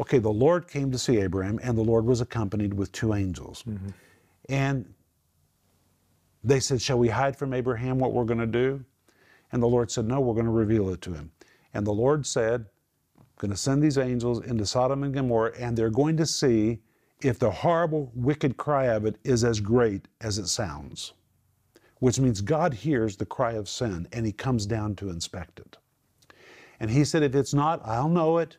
Okay, 0.00 0.18
the 0.18 0.30
Lord 0.30 0.68
came 0.68 0.90
to 0.90 0.98
see 0.98 1.18
Abraham, 1.18 1.60
and 1.62 1.76
the 1.76 1.82
Lord 1.82 2.04
was 2.06 2.20
accompanied 2.20 2.74
with 2.74 2.92
two 2.92 3.14
angels. 3.14 3.64
Mm-hmm. 3.68 3.88
And 4.48 4.94
they 6.44 6.60
said, 6.60 6.80
Shall 6.82 6.98
we 6.98 7.08
hide 7.08 7.36
from 7.36 7.52
Abraham 7.52 7.98
what 7.98 8.12
we're 8.12 8.24
going 8.24 8.40
to 8.40 8.46
do? 8.46 8.84
And 9.52 9.62
the 9.62 9.68
Lord 9.68 9.90
said, 9.90 10.06
No, 10.06 10.20
we're 10.20 10.34
going 10.34 10.46
to 10.46 10.52
reveal 10.52 10.90
it 10.90 11.00
to 11.02 11.12
him. 11.12 11.30
And 11.74 11.86
the 11.86 11.92
Lord 11.92 12.26
said, 12.26 12.66
I'm 13.18 13.24
going 13.38 13.50
to 13.50 13.56
send 13.56 13.82
these 13.82 13.98
angels 13.98 14.44
into 14.44 14.66
Sodom 14.66 15.04
and 15.04 15.14
Gomorrah, 15.14 15.52
and 15.58 15.76
they're 15.76 15.90
going 15.90 16.16
to 16.16 16.26
see 16.26 16.80
if 17.24 17.38
the 17.38 17.50
horrible, 17.50 18.10
wicked 18.14 18.56
cry 18.56 18.86
of 18.86 19.04
it 19.04 19.16
is 19.24 19.44
as 19.44 19.60
great 19.60 20.06
as 20.20 20.38
it 20.38 20.48
sounds. 20.48 21.12
Which 21.98 22.18
means 22.18 22.40
God 22.40 22.74
hears 22.74 23.16
the 23.16 23.26
cry 23.26 23.52
of 23.52 23.68
sin 23.68 24.08
and 24.12 24.26
he 24.26 24.32
comes 24.32 24.66
down 24.66 24.96
to 24.96 25.10
inspect 25.10 25.60
it. 25.60 25.76
And 26.80 26.90
he 26.90 27.04
said, 27.04 27.22
If 27.22 27.34
it's 27.34 27.54
not, 27.54 27.80
I'll 27.84 28.08
know 28.08 28.38
it. 28.38 28.56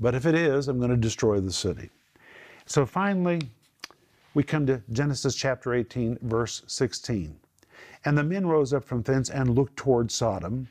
But 0.00 0.14
if 0.14 0.24
it 0.24 0.34
is, 0.34 0.68
I'm 0.68 0.78
going 0.78 0.90
to 0.90 0.96
destroy 0.96 1.40
the 1.40 1.52
city. 1.52 1.90
So 2.66 2.86
finally, 2.86 3.40
we 4.34 4.42
come 4.42 4.66
to 4.66 4.82
Genesis 4.92 5.34
chapter 5.34 5.74
18, 5.74 6.18
verse 6.22 6.62
16. 6.66 7.38
And 8.04 8.16
the 8.16 8.22
men 8.22 8.46
rose 8.46 8.72
up 8.72 8.84
from 8.84 9.02
thence 9.02 9.28
and 9.28 9.54
looked 9.54 9.76
toward 9.76 10.10
Sodom. 10.10 10.68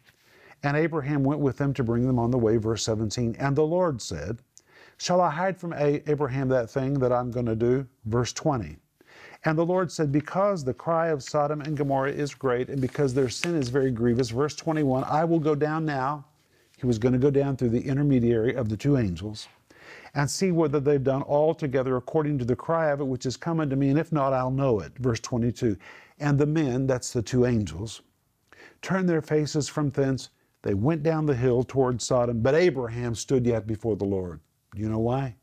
And 0.63 0.77
Abraham 0.77 1.23
went 1.23 1.41
with 1.41 1.57
them 1.57 1.73
to 1.75 1.83
bring 1.83 2.07
them 2.07 2.17
on 2.17 2.31
the 2.31 2.37
way, 2.37 2.57
verse 2.57 2.83
17. 2.83 3.35
And 3.37 3.55
the 3.55 3.65
Lord 3.65 4.01
said, 4.01 4.39
Shall 4.97 5.21
I 5.21 5.29
hide 5.29 5.57
from 5.57 5.73
Abraham 5.73 6.49
that 6.49 6.69
thing 6.69 6.95
that 6.95 7.11
I'm 7.11 7.29
going 7.31 7.45
to 7.45 7.55
do? 7.55 7.87
Verse 8.05 8.33
20. 8.33 8.77
And 9.45 9.57
the 9.57 9.65
Lord 9.65 9.91
said, 9.91 10.11
Because 10.11 10.63
the 10.63 10.73
cry 10.73 11.07
of 11.09 11.21
Sodom 11.21 11.61
and 11.61 11.77
Gomorrah 11.77 12.11
is 12.11 12.33
great, 12.33 12.69
and 12.69 12.81
because 12.81 13.13
their 13.13 13.29
sin 13.29 13.55
is 13.55 13.69
very 13.69 13.91
grievous, 13.91 14.29
verse 14.29 14.55
21, 14.55 15.03
I 15.03 15.23
will 15.23 15.39
go 15.39 15.53
down 15.53 15.85
now. 15.85 16.25
He 16.77 16.87
was 16.87 16.97
going 16.97 17.13
to 17.13 17.19
go 17.19 17.31
down 17.31 17.57
through 17.57 17.69
the 17.69 17.87
intermediary 17.87 18.55
of 18.55 18.69
the 18.69 18.77
two 18.77 18.97
angels 18.97 19.47
and 20.15 20.29
see 20.29 20.51
whether 20.51 20.79
they've 20.79 21.03
done 21.03 21.21
all 21.21 21.53
together 21.53 21.95
according 21.95 22.39
to 22.39 22.45
the 22.45 22.55
cry 22.55 22.89
of 22.89 22.99
it 22.99 23.07
which 23.07 23.25
is 23.25 23.37
come 23.37 23.59
unto 23.59 23.75
me, 23.75 23.89
and 23.89 23.99
if 23.99 24.11
not, 24.11 24.33
I'll 24.33 24.51
know 24.51 24.79
it. 24.79 24.91
Verse 24.97 25.19
22. 25.19 25.77
And 26.19 26.39
the 26.39 26.45
men, 26.47 26.87
that's 26.87 27.13
the 27.13 27.21
two 27.21 27.45
angels, 27.45 28.01
turned 28.81 29.07
their 29.07 29.21
faces 29.21 29.67
from 29.67 29.91
thence. 29.91 30.29
They 30.63 30.73
went 30.73 31.03
down 31.03 31.27
the 31.27 31.35
hill 31.35 31.63
toward 31.63 32.01
Sodom, 32.01 32.41
but 32.41 32.55
Abraham 32.55 33.13
stood 33.13 33.45
yet 33.45 33.67
before 33.67 33.95
the 33.95 34.05
Lord. 34.05 34.39
You 34.75 34.89
know 34.89 34.99
why? 34.99 35.35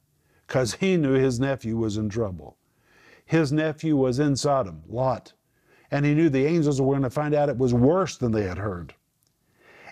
Because 0.47 0.75
he 0.75 0.97
knew 0.97 1.12
his 1.12 1.40
nephew 1.40 1.76
was 1.76 1.97
in 1.97 2.09
trouble. 2.09 2.57
His 3.25 3.52
nephew 3.52 3.97
was 3.97 4.19
in 4.19 4.37
Sodom, 4.37 4.83
Lot, 4.87 5.33
and 5.90 6.04
he 6.04 6.14
knew 6.14 6.28
the 6.28 6.47
angels 6.47 6.81
were 6.81 6.93
going 6.93 7.02
to 7.02 7.11
find 7.11 7.35
out 7.35 7.49
it 7.49 7.57
was 7.57 7.73
worse 7.73 8.16
than 8.16 8.33
they 8.33 8.45
had 8.45 8.59
heard. 8.59 8.95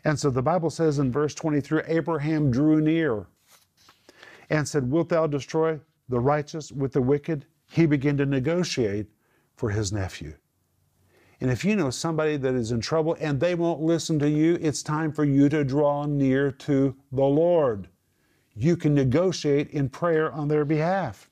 And 0.04 0.18
so 0.18 0.30
the 0.30 0.42
Bible 0.42 0.70
says 0.70 0.98
in 0.98 1.12
verse 1.12 1.34
23 1.34 1.82
Abraham 1.86 2.50
drew 2.50 2.80
near 2.80 3.26
and 4.50 4.68
said, 4.68 4.90
Wilt 4.90 5.08
thou 5.08 5.26
destroy 5.26 5.80
the 6.08 6.20
righteous 6.20 6.72
with 6.72 6.92
the 6.92 7.02
wicked? 7.02 7.46
He 7.70 7.86
began 7.86 8.16
to 8.18 8.26
negotiate 8.26 9.06
for 9.54 9.70
his 9.70 9.92
nephew. 9.92 10.34
And 11.40 11.50
if 11.50 11.64
you 11.64 11.74
know 11.74 11.90
somebody 11.90 12.36
that 12.36 12.54
is 12.54 12.70
in 12.70 12.80
trouble 12.80 13.16
and 13.18 13.40
they 13.40 13.54
won't 13.54 13.80
listen 13.80 14.18
to 14.20 14.28
you, 14.28 14.58
it's 14.60 14.82
time 14.82 15.12
for 15.12 15.24
you 15.24 15.48
to 15.48 15.64
draw 15.64 16.04
near 16.04 16.52
to 16.52 16.94
the 17.10 17.24
Lord. 17.24 17.88
You 18.54 18.76
can 18.76 18.94
negotiate 18.94 19.70
in 19.70 19.88
prayer 19.88 20.32
on 20.32 20.48
their 20.48 20.64
behalf. 20.64 21.30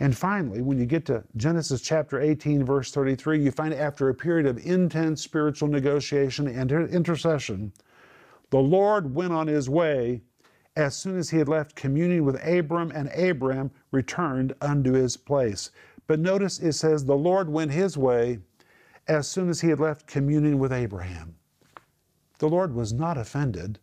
And 0.00 0.16
finally, 0.16 0.62
when 0.62 0.78
you 0.78 0.86
get 0.86 1.06
to 1.06 1.24
Genesis 1.36 1.80
chapter 1.80 2.20
18, 2.20 2.64
verse 2.64 2.92
33, 2.92 3.42
you 3.42 3.50
find 3.50 3.74
after 3.74 4.08
a 4.08 4.14
period 4.14 4.46
of 4.46 4.64
intense 4.64 5.22
spiritual 5.22 5.68
negotiation 5.68 6.46
and 6.46 6.70
intercession, 6.70 7.72
the 8.50 8.58
Lord 8.58 9.14
went 9.14 9.32
on 9.32 9.46
his 9.48 9.68
way 9.68 10.22
as 10.76 10.96
soon 10.96 11.18
as 11.18 11.30
he 11.30 11.38
had 11.38 11.48
left 11.48 11.74
communion 11.74 12.24
with 12.24 12.36
Abram, 12.46 12.92
and 12.94 13.08
Abram 13.08 13.72
returned 13.90 14.54
unto 14.60 14.92
his 14.92 15.16
place. 15.16 15.72
But 16.06 16.20
notice 16.20 16.60
it 16.60 16.72
says, 16.74 17.04
the 17.04 17.16
Lord 17.16 17.48
went 17.48 17.72
his 17.72 17.98
way 17.98 18.38
as 19.08 19.26
soon 19.26 19.48
as 19.48 19.60
he 19.60 19.68
had 19.68 19.80
left 19.80 20.06
communion 20.06 20.58
with 20.60 20.72
Abraham. 20.72 21.34
The 22.38 22.48
Lord 22.48 22.74
was 22.74 22.92
not 22.92 23.18
offended 23.18 23.80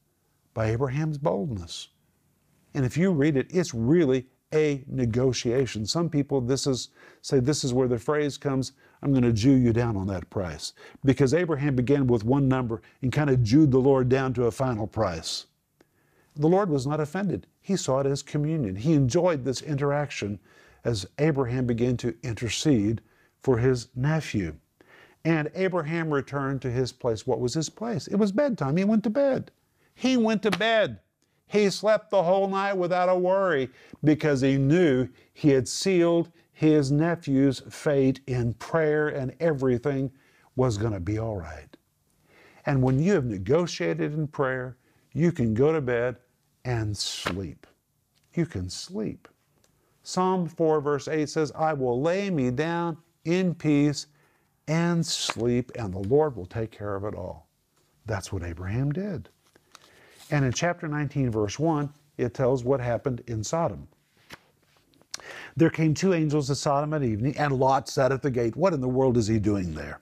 by 0.53 0.67
Abraham's 0.67 1.17
boldness. 1.17 1.89
And 2.75 2.86
if 2.86 2.98
you 2.98 3.12
read 3.12 3.38
it, 3.38 3.48
it's 3.50 3.74
really 3.74 4.27
a 4.53 4.84
negotiation. 4.88 5.86
Some 5.86 6.10
people 6.10 6.41
this 6.41 6.67
is 6.67 6.89
say 7.22 7.39
this 7.39 7.63
is 7.63 7.74
where 7.74 7.88
the 7.88 7.98
phrase 7.98 8.38
comes, 8.38 8.74
I'm 9.01 9.12
going 9.12 9.24
to 9.24 9.32
Jew 9.32 9.53
you 9.53 9.72
down 9.72 9.96
on 9.96 10.08
that 10.08 10.29
price. 10.29 10.74
Because 11.03 11.34
Abraham 11.34 11.75
began 11.75 12.05
with 12.05 12.25
one 12.25 12.50
number 12.50 12.82
and 13.01 13.13
kind 13.13 13.29
of 13.29 13.41
Jewed 13.41 13.72
the 13.72 13.79
Lord 13.79 14.10
down 14.10 14.34
to 14.34 14.46
a 14.46 14.51
final 14.51 14.88
price. 14.88 15.46
The 16.36 16.48
Lord 16.48 16.70
was 16.70 16.86
not 16.86 17.00
offended. 17.00 17.48
He 17.62 17.77
saw 17.77 18.01
it 18.01 18.08
as 18.08 18.22
communion. 18.22 18.75
He 18.75 18.94
enjoyed 18.94 19.46
this 19.46 19.62
interaction 19.62 20.38
as 20.84 21.08
Abraham 21.17 21.65
began 21.65 21.96
to 21.98 22.15
intercede 22.24 23.01
for 23.41 23.58
his 23.58 23.88
nephew. 23.96 24.53
And 25.24 25.50
Abraham 25.55 26.13
returned 26.13 26.62
to 26.63 26.70
his 26.70 26.91
place. 26.91 27.25
What 27.25 27.39
was 27.39 27.53
his 27.53 27.70
place? 27.70 28.08
It 28.08 28.17
was 28.17 28.34
bedtime. 28.34 28.75
He 28.75 28.84
went 28.84 29.03
to 29.05 29.10
bed. 29.10 29.50
He 29.96 30.17
went 30.17 30.44
to 30.44 30.51
bed. 30.51 31.00
He 31.47 31.69
slept 31.69 32.09
the 32.09 32.23
whole 32.23 32.47
night 32.47 32.73
without 32.73 33.09
a 33.09 33.15
worry 33.15 33.69
because 34.03 34.41
he 34.41 34.57
knew 34.57 35.07
he 35.33 35.49
had 35.49 35.67
sealed 35.67 36.31
his 36.51 36.91
nephew's 36.91 37.61
fate 37.69 38.21
in 38.27 38.53
prayer 38.53 39.09
and 39.09 39.35
everything 39.39 40.11
was 40.55 40.77
going 40.77 40.93
to 40.93 40.99
be 40.99 41.19
all 41.19 41.37
right. 41.37 41.75
And 42.65 42.81
when 42.81 42.99
you 42.99 43.13
have 43.13 43.25
negotiated 43.25 44.13
in 44.13 44.27
prayer, 44.27 44.77
you 45.13 45.31
can 45.31 45.53
go 45.53 45.71
to 45.71 45.81
bed 45.81 46.17
and 46.63 46.97
sleep. 46.97 47.67
You 48.33 48.45
can 48.45 48.69
sleep. 48.69 49.27
Psalm 50.03 50.47
4, 50.47 50.81
verse 50.81 51.07
8 51.07 51.29
says, 51.29 51.51
I 51.55 51.73
will 51.73 52.01
lay 52.01 52.29
me 52.29 52.51
down 52.51 52.97
in 53.23 53.55
peace 53.55 54.07
and 54.67 55.05
sleep, 55.05 55.71
and 55.75 55.93
the 55.93 55.99
Lord 55.99 56.35
will 56.35 56.45
take 56.45 56.71
care 56.71 56.95
of 56.95 57.05
it 57.05 57.15
all. 57.15 57.47
That's 58.05 58.31
what 58.31 58.43
Abraham 58.43 58.91
did. 58.91 59.29
And 60.32 60.44
in 60.44 60.51
chapter 60.51 60.88
19, 60.88 61.32
verse 61.32 61.60
1, 61.60 61.89
it 62.17 62.34
tells 62.34 62.63
what 62.63 62.79
happened 62.79 63.24
in 63.27 63.44
Sodom. 63.44 63.88
There 65.55 65.70
came 65.70 65.94
two 65.94 66.13
angels 66.13 66.48
to 66.48 66.55
Sodom 66.55 66.94
at 66.94 67.03
evening, 67.03 67.38
and 67.38 67.53
Lot 67.53 67.88
sat 67.88 68.12
at 68.12 68.22
the 68.22 68.32
gate. 68.32 68.55
What 68.55 68.74
in 68.74 68.82
the 68.82 68.89
world 68.89 69.17
is 69.17 69.27
he 69.27 69.39
doing 69.39 69.74
there? 69.74 70.00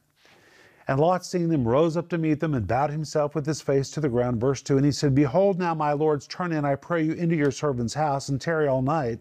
And 0.87 0.99
Lot, 0.99 1.25
seeing 1.25 1.49
them, 1.49 1.67
rose 1.67 1.95
up 1.95 2.09
to 2.09 2.17
meet 2.17 2.39
them 2.39 2.53
and 2.53 2.67
bowed 2.67 2.89
himself 2.89 3.35
with 3.35 3.45
his 3.45 3.61
face 3.61 3.89
to 3.91 4.01
the 4.01 4.09
ground. 4.09 4.41
Verse 4.41 4.61
2 4.61 4.77
And 4.77 4.85
he 4.85 4.91
said, 4.91 5.15
Behold, 5.15 5.59
now 5.59 5.73
my 5.73 5.93
lords, 5.93 6.27
turn 6.27 6.51
in, 6.51 6.65
I 6.65 6.75
pray 6.75 7.03
you, 7.03 7.13
into 7.13 7.35
your 7.35 7.51
servant's 7.51 7.93
house 7.93 8.29
and 8.29 8.41
tarry 8.41 8.67
all 8.67 8.81
night. 8.81 9.19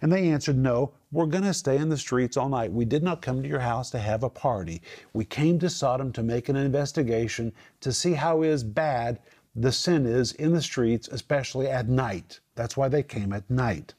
And 0.00 0.12
they 0.12 0.28
answered, 0.28 0.56
No, 0.56 0.92
we're 1.12 1.26
going 1.26 1.44
to 1.44 1.54
stay 1.54 1.76
in 1.76 1.88
the 1.88 1.96
streets 1.96 2.36
all 2.36 2.48
night. 2.48 2.72
We 2.72 2.84
did 2.84 3.02
not 3.02 3.22
come 3.22 3.42
to 3.42 3.48
your 3.48 3.60
house 3.60 3.90
to 3.90 3.98
have 3.98 4.22
a 4.22 4.30
party. 4.30 4.82
We 5.12 5.24
came 5.24 5.58
to 5.60 5.70
Sodom 5.70 6.12
to 6.12 6.22
make 6.22 6.48
an 6.48 6.56
investigation 6.56 7.52
to 7.80 7.92
see 7.92 8.14
how 8.14 8.42
is 8.42 8.64
bad 8.64 9.20
the 9.54 9.72
sin 9.72 10.06
is 10.06 10.32
in 10.32 10.52
the 10.52 10.62
streets, 10.62 11.08
especially 11.08 11.68
at 11.68 11.88
night. 11.88 12.40
That's 12.54 12.76
why 12.76 12.88
they 12.88 13.02
came 13.02 13.32
at 13.32 13.48
night. 13.50 13.94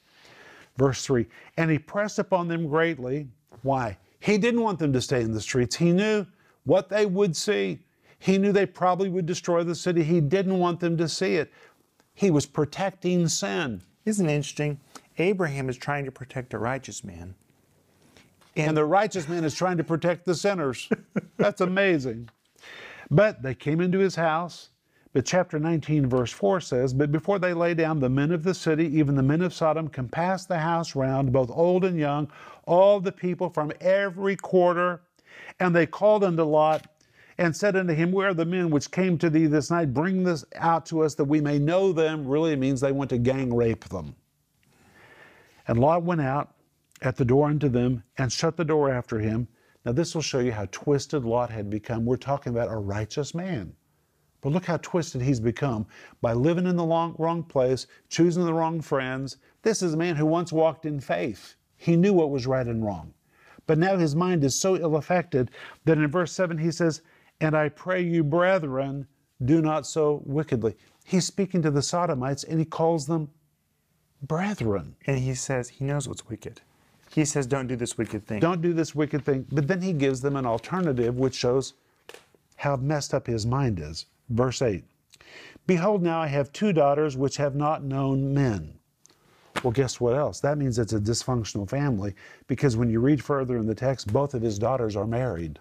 Verse 0.78 1.06
3 1.06 1.26
And 1.58 1.70
he 1.70 1.80
pressed 1.80 2.20
upon 2.20 2.48
them 2.48 2.68
greatly. 2.68 3.28
Why? 3.62 3.98
He 4.20 4.38
didn't 4.38 4.62
want 4.62 4.80
them 4.80 4.94
to 4.94 5.02
stay 5.02 5.22
in 5.22 5.34
the 5.34 5.42
streets. 5.42 5.76
He 5.76 5.92
knew 5.92 6.26
what 6.66 6.90
they 6.90 7.06
would 7.06 7.36
see. 7.36 7.80
He 8.20 8.38
knew 8.38 8.52
they 8.52 8.66
probably 8.66 9.10
would 9.10 9.26
destroy 9.26 9.64
the 9.64 9.76
city. 9.76 10.04
He 10.04 10.20
didn't 10.20 10.60
want 10.60 10.80
them 10.80 10.98
to 10.98 11.08
see 11.08 11.36
it. 11.36 11.52
He 12.14 12.32
was 12.32 12.46
protecting 12.46 13.28
sin. 13.30 13.82
Isn't 14.06 14.30
it 14.30 14.34
interesting? 14.34 14.80
Abraham 15.18 15.70
is 15.70 15.78
trying 15.78 16.06
to 16.06 16.12
protect 16.12 16.54
a 16.54 16.58
righteous 16.58 17.04
man. 17.04 17.36
And, 18.56 18.70
and 18.70 18.78
the 18.78 18.86
righteous 18.86 19.28
man 19.30 19.44
is 19.44 19.54
trying 19.54 19.78
to 19.78 19.84
protect 19.84 20.26
the 20.26 20.36
sinners. 20.36 20.90
That's 21.38 21.62
amazing. 21.62 22.30
But 23.10 23.42
they 23.42 23.56
came 23.56 23.80
into 23.80 24.00
his 24.00 24.16
house 24.16 24.70
but 25.12 25.26
chapter 25.26 25.58
19, 25.58 26.08
verse 26.08 26.32
4 26.32 26.62
says, 26.62 26.94
But 26.94 27.12
before 27.12 27.40
they 27.40 27.54
lay 27.54 27.74
down, 27.74 28.00
the 28.00 28.10
men 28.10 28.32
of 28.32 28.44
the 28.44 28.54
city, 28.54 28.86
even 28.98 29.16
the 29.16 29.24
men 29.24 29.42
of 29.42 29.54
Sodom, 29.54 29.88
compassed 29.88 30.48
the 30.48 30.60
house 30.60 30.96
round, 30.96 31.32
both 31.32 31.50
old 31.50 31.84
and 31.84 31.98
young, 31.98 32.32
all 32.66 33.00
the 33.00 33.12
people 33.12 33.50
from 33.50 33.72
every 33.82 34.36
quarter. 34.36 35.02
And 35.60 35.76
they 35.76 35.88
called 35.88 36.24
unto 36.24 36.44
Lot 36.44 36.88
and 37.40 37.56
said 37.56 37.76
unto 37.76 37.94
him, 37.94 38.12
Where 38.12 38.30
are 38.30 38.34
the 38.36 38.46
men 38.46 38.70
which 38.70 38.92
came 38.92 39.18
to 39.18 39.32
thee 39.32 39.48
this 39.48 39.72
night? 39.72 39.96
Bring 39.96 40.24
this 40.24 40.46
out 40.56 40.86
to 40.88 41.02
us 41.02 41.16
that 41.16 41.26
we 41.26 41.42
may 41.42 41.58
know 41.58 41.92
them. 41.92 42.28
Really 42.28 42.56
means 42.56 42.80
they 42.80 42.92
went 42.92 43.10
to 43.10 43.18
gang 43.18 43.52
rape 43.54 43.86
them. 43.86 44.16
And 45.68 45.80
Lot 45.80 46.04
went 46.04 46.22
out 46.22 46.54
at 47.02 47.16
the 47.16 47.26
door 47.26 47.48
unto 47.48 47.70
them 47.70 48.04
and 48.18 48.32
shut 48.32 48.58
the 48.58 48.66
door 48.66 48.92
after 48.92 49.20
him. 49.20 49.48
Now, 49.86 49.94
this 49.94 50.14
will 50.14 50.22
show 50.22 50.40
you 50.40 50.52
how 50.52 50.66
twisted 50.72 51.26
Lot 51.26 51.50
had 51.50 51.70
become. 51.70 52.06
We're 52.06 52.18
talking 52.18 52.54
about 52.54 52.72
a 52.72 52.76
righteous 52.76 53.34
man. 53.34 53.74
But 54.42 54.54
look 54.54 54.66
how 54.66 54.78
twisted 54.78 55.22
he's 55.22 55.40
become 55.40 55.86
by 56.22 56.34
living 56.34 56.66
in 56.66 56.76
the 56.76 56.86
long, 56.86 57.16
wrong 57.18 57.44
place, 57.44 57.88
choosing 58.10 58.46
the 58.46 58.54
wrong 58.54 58.82
friends. 58.82 59.38
This 59.64 59.82
is 59.82 59.94
a 59.94 59.98
man 59.98 60.16
who 60.16 60.26
once 60.26 60.54
walked 60.54 60.86
in 60.86 61.00
faith. 61.00 61.56
He 61.76 61.96
knew 61.96 62.14
what 62.14 62.32
was 62.32 62.48
right 62.48 62.68
and 62.68 62.84
wrong. 62.84 63.14
But 63.68 63.78
now 63.78 63.98
his 63.98 64.16
mind 64.16 64.44
is 64.44 64.56
so 64.56 64.76
ill 64.78 64.96
affected 64.96 65.52
that 65.86 65.98
in 65.98 66.08
verse 66.08 66.32
7 66.32 66.58
he 66.58 66.72
says, 66.72 67.02
And 67.40 67.56
I 67.56 67.70
pray 67.70 68.02
you, 68.02 68.24
brethren, 68.24 69.08
do 69.44 69.62
not 69.62 69.86
so 69.86 70.22
wickedly. 70.26 70.76
He's 71.04 71.26
speaking 71.26 71.62
to 71.62 71.72
the 71.72 71.82
Sodomites 71.82 72.44
and 72.44 72.60
he 72.60 72.66
calls 72.66 73.08
them 73.08 73.30
brethren. 74.22 74.96
And 75.06 75.20
he 75.20 75.34
says 75.34 75.70
he 75.70 75.86
knows 75.86 76.08
what's 76.08 76.28
wicked. 76.28 76.62
He 77.14 77.26
says, 77.26 77.48
Don't 77.48 77.68
do 77.68 77.76
this 77.76 77.98
wicked 77.98 78.26
thing. 78.26 78.40
Don't 78.40 78.62
do 78.62 78.74
this 78.74 78.94
wicked 78.94 79.26
thing. 79.26 79.46
But 79.52 79.68
then 79.68 79.82
he 79.82 79.94
gives 79.94 80.22
them 80.22 80.36
an 80.36 80.46
alternative 80.46 81.18
which 81.18 81.36
shows 81.36 81.74
how 82.58 82.76
messed 82.76 83.14
up 83.14 83.28
his 83.28 83.46
mind 83.46 83.80
is. 83.80 84.06
Verse 84.30 84.62
8 84.62 84.84
Behold, 85.68 86.02
now 86.02 86.22
I 86.22 86.28
have 86.28 86.52
two 86.52 86.74
daughters 86.74 87.18
which 87.18 87.38
have 87.38 87.56
not 87.56 87.84
known 87.84 88.34
men. 88.34 88.80
Well, 89.64 89.72
guess 89.72 90.00
what 90.00 90.16
else? 90.16 90.40
That 90.40 90.58
means 90.58 90.80
it's 90.80 90.94
a 90.94 91.00
dysfunctional 91.00 91.70
family 91.70 92.16
because 92.48 92.78
when 92.78 92.90
you 92.90 93.00
read 93.00 93.24
further 93.24 93.58
in 93.58 93.68
the 93.68 93.76
text, 93.76 94.12
both 94.14 94.34
of 94.34 94.42
his 94.42 94.58
daughters 94.58 94.96
are 94.96 95.08
married. 95.08 95.60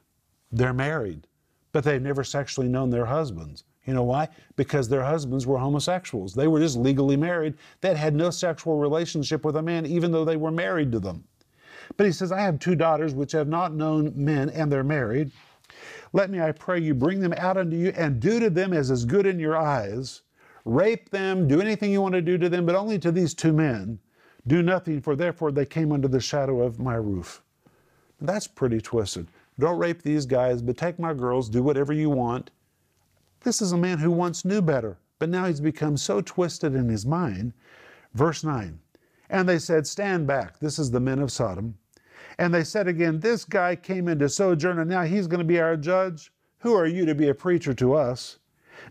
They're 0.53 0.73
married, 0.73 1.27
but 1.73 1.85
they've 1.85 2.01
never 2.01 2.23
sexually 2.23 2.69
known 2.69 2.91
their 2.91 3.07
husbands. 3.07 3.65
You 3.87 3.95
know 3.95 4.05
why? 4.05 4.29
Because 4.57 4.89
their 4.89 5.05
husbands 5.05 5.47
were 5.47 5.59
homosexuals. 5.59 6.35
They 6.35 6.47
were 6.47 6.61
just 6.61 6.77
legally 6.77 7.17
married. 7.17 7.55
They 7.81 7.95
had 7.95 8.15
no 8.15 8.31
sexual 8.31 8.79
relationship 8.79 9.45
with 9.45 9.57
a 9.57 9.63
man, 9.63 9.87
even 9.87 10.13
though 10.13 10.25
they 10.25 10.37
were 10.37 10.51
married 10.51 10.93
to 10.93 11.01
them. 11.01 11.25
But 11.97 12.07
he 12.07 12.13
says, 12.13 12.31
I 12.31 12.41
have 12.41 12.59
two 12.59 12.77
daughters 12.77 13.15
which 13.15 13.33
have 13.33 13.49
not 13.49 13.75
known 13.75 14.13
men, 14.15 14.51
and 14.51 14.71
they're 14.71 14.85
married. 14.85 15.33
Let 16.12 16.31
me, 16.31 16.41
I 16.41 16.53
pray 16.53 16.81
you, 16.81 16.95
bring 16.95 17.21
them 17.21 17.35
out 17.37 17.57
unto 17.57 17.77
you, 17.77 17.93
and 17.97 18.21
do 18.21 18.41
to 18.41 18.50
them 18.50 18.73
as 18.73 18.91
is 18.91 19.05
good 19.05 19.27
in 19.27 19.38
your 19.38 19.57
eyes. 19.57 20.23
Rape 20.65 21.11
them, 21.11 21.49
do 21.49 21.61
anything 21.61 21.91
you 21.91 22.00
want 22.00 22.15
to 22.15 22.23
do 22.23 22.38
to 22.38 22.49
them, 22.49 22.67
but 22.67 22.75
only 22.75 22.99
to 22.99 23.12
these 23.12 23.35
two 23.35 23.53
men. 23.53 23.99
Do 24.47 24.62
nothing, 24.62 25.00
for 25.00 25.17
therefore 25.17 25.53
they 25.53 25.67
came 25.67 25.93
under 25.93 26.09
the 26.09 26.21
shadow 26.21 26.62
of 26.62 26.79
my 26.79 26.95
roof. 26.95 27.43
That's 28.21 28.47
pretty 28.47 28.81
twisted. 28.81 29.29
Don't 29.59 29.79
rape 29.79 30.03
these 30.03 30.27
guys, 30.27 30.62
but 30.62 30.77
take 30.77 30.99
my 30.99 31.15
girls, 31.15 31.49
do 31.49 31.62
whatever 31.62 31.93
you 31.93 32.11
want. 32.11 32.50
This 33.43 33.61
is 33.61 33.73
a 33.73 33.79
man 33.79 33.99
who 33.99 34.11
once 34.11 34.45
knew 34.45 34.62
better, 34.62 34.99
but 35.19 35.29
now 35.29 35.47
he's 35.47 35.61
become 35.61 35.97
so 35.97 36.21
twisted 36.21 36.75
in 36.75 36.88
his 36.88 37.07
mind. 37.07 37.53
Verse 38.15 38.43
9 38.43 38.79
And 39.31 39.49
they 39.49 39.59
said, 39.59 39.87
Stand 39.87 40.27
back. 40.27 40.59
This 40.59 40.79
is 40.79 40.91
the 40.91 41.00
men 41.00 41.19
of 41.19 41.33
Sodom. 41.33 41.77
And 42.39 42.53
they 42.53 42.65
said 42.65 42.89
again, 42.89 43.21
This 43.21 43.45
guy 43.45 43.77
came 43.77 44.09
into 44.09 44.29
sojourn, 44.29 44.79
and 44.79 44.91
now 44.91 45.03
he's 45.03 45.27
going 45.27 45.41
to 45.41 45.45
be 45.45 45.61
our 45.61 45.77
judge. 45.77 46.33
Who 46.61 46.75
are 46.75 46.87
you 46.87 47.07
to 47.07 47.15
be 47.15 47.29
a 47.29 47.35
preacher 47.35 47.75
to 47.75 47.95
us? 47.95 48.39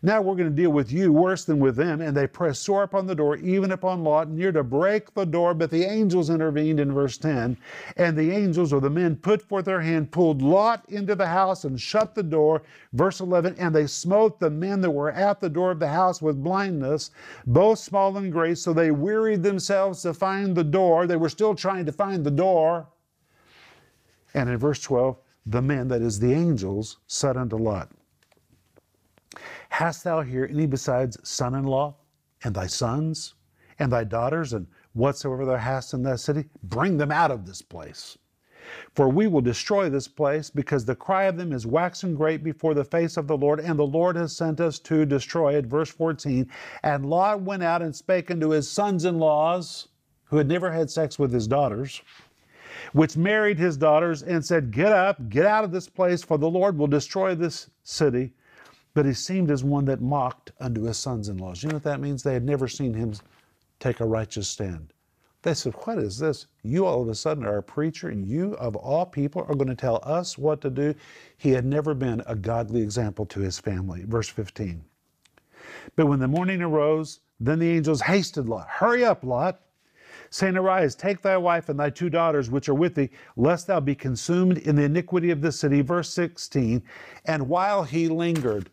Now 0.02 0.22
we're 0.22 0.36
going 0.36 0.50
to 0.50 0.56
deal 0.56 0.72
with 0.72 0.92
you 0.92 1.12
worse 1.12 1.46
than 1.46 1.60
with 1.60 1.76
them. 1.76 2.02
And 2.02 2.16
they 2.16 2.28
pressed 2.28 2.64
sore 2.64 2.84
upon 2.84 3.08
the 3.08 3.16
door, 3.16 3.38
even 3.38 3.72
upon 3.72 4.04
Lot, 4.04 4.30
near 4.30 4.52
to 4.52 4.64
break 4.64 5.14
the 5.14 5.26
door. 5.26 5.54
But 5.54 5.72
the 5.72 5.84
angels 5.86 6.30
intervened 6.30 6.80
in 6.80 6.94
verse 6.94 7.18
10. 7.18 7.58
And 7.96 8.18
the 8.18 8.32
angels 8.32 8.74
or 8.74 8.82
the 8.82 8.90
men 8.90 9.16
put 9.16 9.42
forth 9.42 9.66
their 9.66 9.82
hand, 9.82 10.12
pulled 10.12 10.42
Lot 10.42 10.86
into 10.90 11.16
the 11.16 11.28
house, 11.28 11.64
and 11.64 11.80
shut 11.80 12.16
the 12.16 12.24
door. 12.24 12.62
Verse 12.94 13.20
11. 13.20 13.56
And 13.58 13.74
they 13.74 13.88
smote 13.88 14.40
the 14.40 14.50
men 14.50 14.82
that 14.82 14.92
were 14.92 15.12
at 15.12 15.40
the 15.40 15.50
door 15.50 15.72
of 15.72 15.80
the 15.80 15.88
house 15.88 16.22
with 16.22 16.44
blindness, 16.44 17.12
both 17.46 17.80
small 17.80 18.18
and 18.18 18.32
great. 18.32 18.58
So 18.58 18.74
they 18.74 18.92
wearied 18.92 19.44
themselves 19.44 20.02
to 20.04 20.14
find 20.14 20.56
the 20.56 20.64
door. 20.64 21.08
They 21.08 21.16
were 21.16 21.30
still 21.30 21.56
trying 21.56 21.86
to 21.86 21.92
find 21.92 22.24
the 22.24 22.32
door. 22.32 22.88
And 24.38 24.52
in 24.52 24.58
verse 24.60 24.80
12, 24.84 25.18
the 25.48 25.64
men, 25.64 25.88
that 25.88 26.04
is 26.04 26.20
the 26.20 26.32
angels, 26.32 26.98
said 27.08 27.38
unto 27.38 27.56
Lot, 27.56 27.90
Hast 29.70 30.04
thou 30.04 30.22
here 30.22 30.48
any 30.48 30.68
besides 30.68 31.18
son 31.28 31.56
in 31.56 31.64
law, 31.64 31.96
and 32.44 32.54
thy 32.54 32.68
sons, 32.68 33.34
and 33.80 33.92
thy 33.92 34.04
daughters, 34.04 34.54
and 34.54 34.68
whatsoever 34.94 35.44
thou 35.44 35.56
hast 35.56 35.96
in 35.96 36.04
that 36.04 36.20
city? 36.20 36.46
Bring 36.62 36.98
them 36.98 37.12
out 37.12 37.32
of 37.32 37.48
this 37.48 37.64
place. 37.64 38.16
For 38.94 39.10
we 39.10 39.26
will 39.26 39.42
destroy 39.42 39.90
this 39.90 40.08
place, 40.08 40.52
because 40.52 40.86
the 40.86 40.96
cry 40.96 41.24
of 41.24 41.36
them 41.38 41.52
is 41.52 41.66
waxen 41.66 42.14
great 42.14 42.44
before 42.44 42.76
the 42.76 42.86
face 42.86 43.18
of 43.18 43.26
the 43.26 43.38
Lord, 43.38 43.60
and 43.60 43.80
the 43.80 43.88
Lord 43.88 44.16
has 44.18 44.36
sent 44.36 44.62
us 44.62 44.78
to 44.82 45.04
destroy 45.04 45.56
it. 45.56 45.66
Verse 45.66 45.90
14 45.90 46.48
And 46.84 47.10
Lot 47.10 47.42
went 47.42 47.64
out 47.64 47.82
and 47.82 47.96
spake 47.96 48.30
unto 48.30 48.50
his 48.50 48.70
sons 48.70 49.04
in 49.04 49.18
laws, 49.18 49.88
who 50.26 50.38
had 50.38 50.48
never 50.48 50.72
had 50.72 50.92
sex 50.92 51.18
with 51.18 51.34
his 51.34 51.48
daughters, 51.48 52.04
which 52.94 53.18
married 53.18 53.58
his 53.58 53.78
daughters, 53.78 54.24
and 54.24 54.44
said, 54.44 54.72
Get 54.72 54.92
up, 54.92 55.30
get 55.30 55.46
out 55.46 55.64
of 55.64 55.72
this 55.72 55.90
place, 55.90 56.24
for 56.24 56.38
the 56.38 56.50
Lord 56.50 56.78
will 56.78 56.88
destroy 56.88 57.36
this 57.36 57.70
city. 57.84 58.34
But 58.94 59.06
he 59.06 59.14
seemed 59.14 59.52
as 59.52 59.64
one 59.64 59.86
that 59.86 60.02
mocked 60.02 60.52
unto 60.60 60.84
his 60.84 60.98
sons 60.98 61.30
in 61.30 61.38
laws. 61.38 61.62
You 61.62 61.70
know 61.70 61.76
what 61.76 61.84
that 61.84 62.00
means? 62.02 62.24
They 62.24 62.34
had 62.34 62.44
never 62.44 62.68
seen 62.68 62.94
him 62.94 63.14
take 63.80 64.00
a 64.00 64.06
righteous 64.06 64.48
stand. 64.48 64.94
They 65.44 65.54
said, 65.54 65.74
What 65.84 66.00
is 66.00 66.18
this? 66.18 66.48
You 66.64 66.86
all 66.86 67.02
of 67.02 67.10
a 67.10 67.16
sudden 67.16 67.46
are 67.46 67.60
a 67.60 67.64
preacher, 67.64 68.10
and 68.10 68.26
you 68.26 68.56
of 68.56 68.76
all 68.76 69.06
people 69.06 69.46
are 69.48 69.56
going 69.56 69.68
to 69.68 69.76
tell 69.76 70.00
us 70.04 70.38
what 70.38 70.62
to 70.62 70.70
do. 70.70 70.96
He 71.38 71.52
had 71.52 71.66
never 71.66 71.94
been 71.94 72.24
a 72.26 72.36
godly 72.36 72.82
example 72.82 73.26
to 73.28 73.40
his 73.40 73.60
family. 73.60 74.04
Verse 74.06 74.30
15. 74.30 74.84
But 75.96 76.08
when 76.08 76.20
the 76.20 76.28
morning 76.28 76.62
arose, 76.62 77.20
then 77.40 77.60
the 77.60 77.70
angels 77.70 78.02
hasted 78.02 78.50
Lot. 78.50 78.68
Hurry 78.68 79.06
up, 79.06 79.24
Lot 79.24 79.62
saying, 80.30 80.58
Arise, 80.58 80.96
take 80.96 81.22
thy 81.22 81.38
wife 81.38 81.70
and 81.70 81.80
thy 81.80 81.90
two 81.90 82.10
daughters 82.10 82.50
which 82.50 82.70
are 82.70 82.76
with 82.76 82.96
thee, 82.96 83.10
lest 83.36 83.68
thou 83.68 83.80
be 83.80 83.96
consumed 83.96 84.58
in 84.60 84.76
the 84.76 84.84
iniquity 84.84 85.32
of 85.32 85.42
the 85.42 85.52
city. 85.52 85.82
Verse 85.82 86.10
16. 86.14 86.84
And 87.26 87.50
while 87.50 87.84
he 87.84 88.08
lingered, 88.08 88.70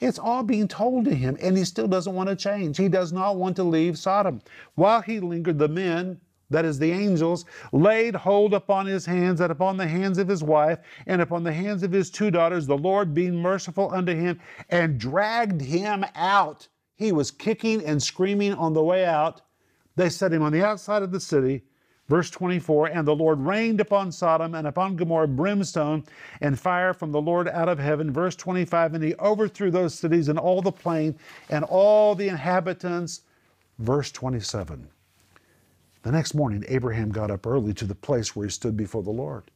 it's 0.00 0.18
all 0.18 0.42
being 0.42 0.66
told 0.66 1.04
to 1.04 1.14
him, 1.14 1.36
and 1.42 1.56
he 1.56 1.64
still 1.64 1.86
doesn't 1.86 2.14
want 2.14 2.30
to 2.30 2.36
change. 2.36 2.78
He 2.78 2.88
does 2.88 3.12
not 3.12 3.36
want 3.36 3.56
to 3.56 3.64
leave 3.64 3.98
Sodom. 3.98 4.40
While 4.74 5.02
he 5.02 5.20
lingered, 5.20 5.58
the 5.58 5.68
men, 5.68 6.20
that 6.48 6.64
is, 6.64 6.78
the 6.78 6.90
angels, 6.90 7.44
laid 7.72 8.14
hold 8.14 8.54
upon 8.54 8.86
his 8.86 9.06
hands 9.06 9.40
and 9.40 9.52
upon 9.52 9.76
the 9.76 9.86
hands 9.86 10.18
of 10.18 10.26
his 10.26 10.42
wife 10.42 10.78
and 11.06 11.22
upon 11.22 11.44
the 11.44 11.52
hands 11.52 11.82
of 11.82 11.92
his 11.92 12.10
two 12.10 12.30
daughters, 12.30 12.66
the 12.66 12.76
Lord 12.76 13.14
being 13.14 13.36
merciful 13.36 13.92
unto 13.92 14.14
him, 14.14 14.40
and 14.70 14.98
dragged 14.98 15.60
him 15.60 16.04
out. 16.14 16.66
He 16.96 17.12
was 17.12 17.30
kicking 17.30 17.84
and 17.84 18.02
screaming 18.02 18.54
on 18.54 18.72
the 18.72 18.82
way 18.82 19.04
out. 19.04 19.42
They 20.00 20.08
set 20.08 20.32
him 20.32 20.42
on 20.42 20.52
the 20.52 20.64
outside 20.64 21.02
of 21.02 21.12
the 21.12 21.20
city 21.20 21.62
Verse 22.10 22.28
24 22.28 22.88
And 22.88 23.06
the 23.06 23.14
Lord 23.14 23.38
rained 23.38 23.80
upon 23.80 24.10
Sodom 24.10 24.56
and 24.56 24.66
upon 24.66 24.96
Gomorrah 24.96 25.28
brimstone 25.28 26.02
and 26.40 26.58
fire 26.58 26.92
from 26.92 27.12
the 27.12 27.20
Lord 27.20 27.46
out 27.46 27.68
of 27.68 27.78
heaven. 27.78 28.12
Verse 28.12 28.34
25 28.34 28.94
And 28.94 29.04
he 29.04 29.14
overthrew 29.14 29.70
those 29.70 29.94
cities 29.94 30.28
and 30.28 30.36
all 30.36 30.60
the 30.60 30.72
plain 30.72 31.16
and 31.50 31.64
all 31.64 32.16
the 32.16 32.26
inhabitants. 32.26 33.20
Verse 33.78 34.10
27 34.10 34.88
The 36.02 36.10
next 36.10 36.34
morning, 36.34 36.64
Abraham 36.66 37.12
got 37.12 37.30
up 37.30 37.46
early 37.46 37.72
to 37.74 37.84
the 37.84 37.94
place 37.94 38.34
where 38.34 38.46
he 38.46 38.50
stood 38.50 38.76
before 38.76 39.04
the 39.04 39.10
Lord. 39.10 39.52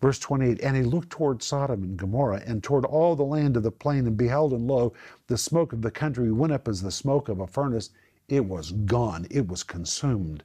Verse 0.00 0.20
28 0.20 0.60
And 0.62 0.76
he 0.76 0.84
looked 0.84 1.10
toward 1.10 1.42
Sodom 1.42 1.82
and 1.82 1.96
Gomorrah 1.96 2.42
and 2.46 2.62
toward 2.62 2.84
all 2.84 3.16
the 3.16 3.24
land 3.24 3.56
of 3.56 3.64
the 3.64 3.72
plain 3.72 4.06
and 4.06 4.16
beheld, 4.16 4.52
and 4.52 4.68
lo, 4.68 4.92
the 5.26 5.36
smoke 5.36 5.72
of 5.72 5.82
the 5.82 5.90
country 5.90 6.30
went 6.30 6.52
up 6.52 6.68
as 6.68 6.82
the 6.82 6.92
smoke 6.92 7.28
of 7.28 7.40
a 7.40 7.48
furnace. 7.48 7.90
It 8.30 8.46
was 8.46 8.70
gone, 8.70 9.26
it 9.28 9.48
was 9.48 9.64
consumed. 9.64 10.44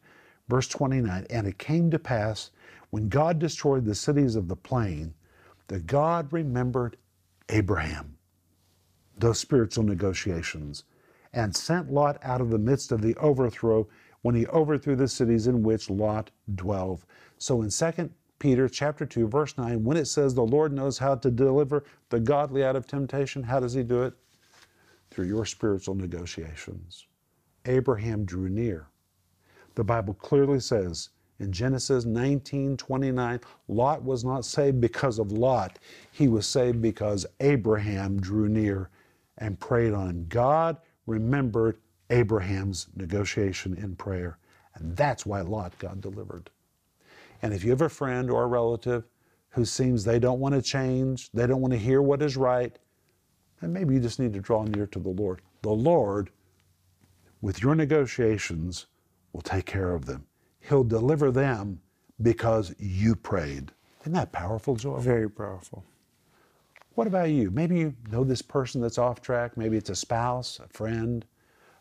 Verse 0.50 0.68
29 0.68 1.28
And 1.30 1.46
it 1.46 1.60
came 1.60 1.92
to 1.92 2.00
pass 2.00 2.50
when 2.90 3.10
God 3.10 3.38
destroyed 3.38 3.86
the 3.86 3.94
cities 3.94 4.36
of 4.36 4.48
the 4.48 4.56
plain 4.56 5.14
that 5.68 5.86
God 5.86 6.34
remembered 6.34 6.98
Abraham, 7.50 8.18
those 9.20 9.38
spiritual 9.38 9.84
negotiations, 9.84 10.84
and 11.32 11.56
sent 11.56 11.92
Lot 11.92 12.18
out 12.24 12.42
of 12.42 12.50
the 12.50 12.58
midst 12.58 12.92
of 12.92 13.04
the 13.04 13.16
overthrow 13.18 13.88
when 14.24 14.34
he 14.34 14.48
overthrew 14.48 14.96
the 14.96 15.08
cities 15.08 15.46
in 15.46 15.62
which 15.62 15.88
Lot 15.88 16.32
dwelled. 16.56 17.06
So 17.38 17.62
in 17.62 17.70
2 17.70 18.10
Peter 18.40 18.68
chapter 18.68 19.06
2 19.06 19.28
verse 19.28 19.60
9 19.60 19.84
when 19.84 19.96
it 19.96 20.06
says 20.06 20.34
the 20.34 20.42
Lord 20.42 20.74
knows 20.74 20.98
how 20.98 21.14
to 21.18 21.30
deliver 21.30 21.84
the 22.10 22.20
godly 22.20 22.64
out 22.64 22.76
of 22.76 22.88
temptation, 22.88 23.44
how 23.44 23.60
does 23.60 23.74
he 23.74 23.84
do 23.84 24.02
it? 24.02 24.16
Through 25.12 25.28
your 25.28 25.46
spiritual 25.46 25.94
negotiations. 25.94 27.06
Abraham 27.66 28.26
drew 28.26 28.50
near 28.50 28.88
the 29.76 29.84
Bible 29.84 30.14
clearly 30.14 30.60
says 30.60 31.10
in 31.40 31.52
Genesis 31.52 32.06
19 32.06 32.78
29, 32.78 33.40
Lot 33.68 34.04
was 34.04 34.24
not 34.24 34.46
saved 34.46 34.80
because 34.80 35.20
of 35.20 35.34
Lot. 35.34 35.80
He 36.12 36.30
was 36.30 36.48
saved 36.48 36.82
because 36.82 37.26
Abraham 37.42 38.20
drew 38.22 38.48
near 38.48 38.90
and 39.38 39.60
prayed 39.60 39.94
on. 39.94 40.26
God 40.30 40.78
remembered 41.08 41.78
Abraham's 42.10 42.88
negotiation 42.96 43.76
in 43.76 43.96
prayer. 43.98 44.38
And 44.76 44.96
that's 44.96 45.26
why 45.26 45.42
Lot 45.42 45.78
got 45.78 46.00
delivered. 46.02 46.50
And 47.42 47.54
if 47.54 47.64
you 47.64 47.70
have 47.72 47.82
a 47.82 47.90
friend 47.90 48.32
or 48.32 48.44
a 48.44 48.48
relative 48.48 49.04
who 49.50 49.66
seems 49.66 50.04
they 50.04 50.20
don't 50.20 50.40
want 50.40 50.56
to 50.56 50.62
change, 50.62 51.32
they 51.34 51.48
don't 51.48 51.62
want 51.62 51.74
to 51.74 51.80
hear 51.80 52.02
what 52.02 52.22
is 52.22 52.38
right, 52.38 52.78
then 53.60 53.74
maybe 53.74 53.94
you 53.94 54.00
just 54.00 54.20
need 54.20 54.34
to 54.34 54.40
draw 54.40 54.64
near 54.64 54.88
to 54.88 55.00
the 55.00 55.10
Lord. 55.10 55.42
The 55.62 55.70
Lord, 55.72 56.30
with 57.46 57.62
your 57.62 57.76
negotiations, 57.76 58.88
we'll 59.32 59.42
take 59.44 59.68
care 59.68 59.94
of 59.94 60.06
them. 60.06 60.26
He'll 60.62 60.84
deliver 60.84 61.30
them 61.30 61.80
because 62.24 62.74
you 62.80 63.16
prayed. 63.16 63.72
Isn't 64.02 64.14
that 64.14 64.32
powerful, 64.32 64.76
Joel? 64.76 64.98
Very 64.98 65.30
powerful. 65.30 65.84
What 66.96 67.06
about 67.06 67.30
you? 67.30 67.52
Maybe 67.52 67.78
you 67.78 67.94
know 68.12 68.24
this 68.24 68.42
person 68.42 68.82
that's 68.82 68.98
off 68.98 69.22
track. 69.22 69.58
Maybe 69.58 69.78
it's 69.78 69.92
a 69.92 69.96
spouse, 69.96 70.60
a 70.60 70.68
friend, 70.70 71.24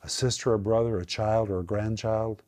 a 0.02 0.08
sister, 0.08 0.52
a 0.52 0.58
brother, 0.58 0.98
a 0.98 1.06
child, 1.06 1.48
or 1.48 1.60
a 1.60 1.64
grandchild. 1.64 2.42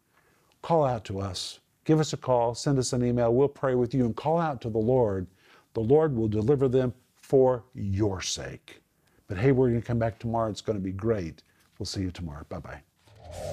Call 0.61 0.85
out 0.85 1.07
to 1.07 1.18
us. 1.18 1.61
Give 1.87 2.00
us 2.00 2.12
a 2.12 2.18
call, 2.18 2.55
send 2.55 2.79
us 2.79 2.92
an 2.92 3.02
email. 3.02 3.33
We'll 3.33 3.48
pray 3.48 3.76
with 3.76 3.94
you 3.94 4.05
and 4.05 4.14
call 4.14 4.38
out 4.38 4.61
to 4.61 4.68
the 4.68 4.76
Lord. 4.76 5.26
The 5.72 5.81
Lord 5.81 6.14
will 6.14 6.29
deliver 6.29 6.68
them 6.68 6.92
for 7.14 7.64
your 7.72 8.20
sake. 8.20 8.83
But 9.26 9.38
hey, 9.38 9.52
we're 9.52 9.70
going 9.70 9.81
to 9.81 9.87
come 9.87 9.98
back 9.98 10.18
tomorrow. 10.18 10.50
It's 10.50 10.61
going 10.61 10.79
to 10.79 10.85
be 10.85 10.92
great. 10.92 11.42
We'll 11.79 11.87
see 11.87 12.02
you 12.02 12.11
tomorrow. 12.11 12.44
Bye 12.50 12.59
bye. 12.59 12.86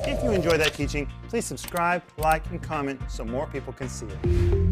If 0.06 0.24
you 0.24 0.32
enjoyed 0.32 0.60
that 0.60 0.74
teaching, 0.74 1.10
please 1.30 1.46
subscribe, 1.46 2.04
like, 2.18 2.46
and 2.52 2.62
comment 2.62 3.02
so 3.08 3.24
more 3.24 3.48
people 3.48 3.74
can 3.74 3.90
see 3.90 4.08
it. 4.08 4.63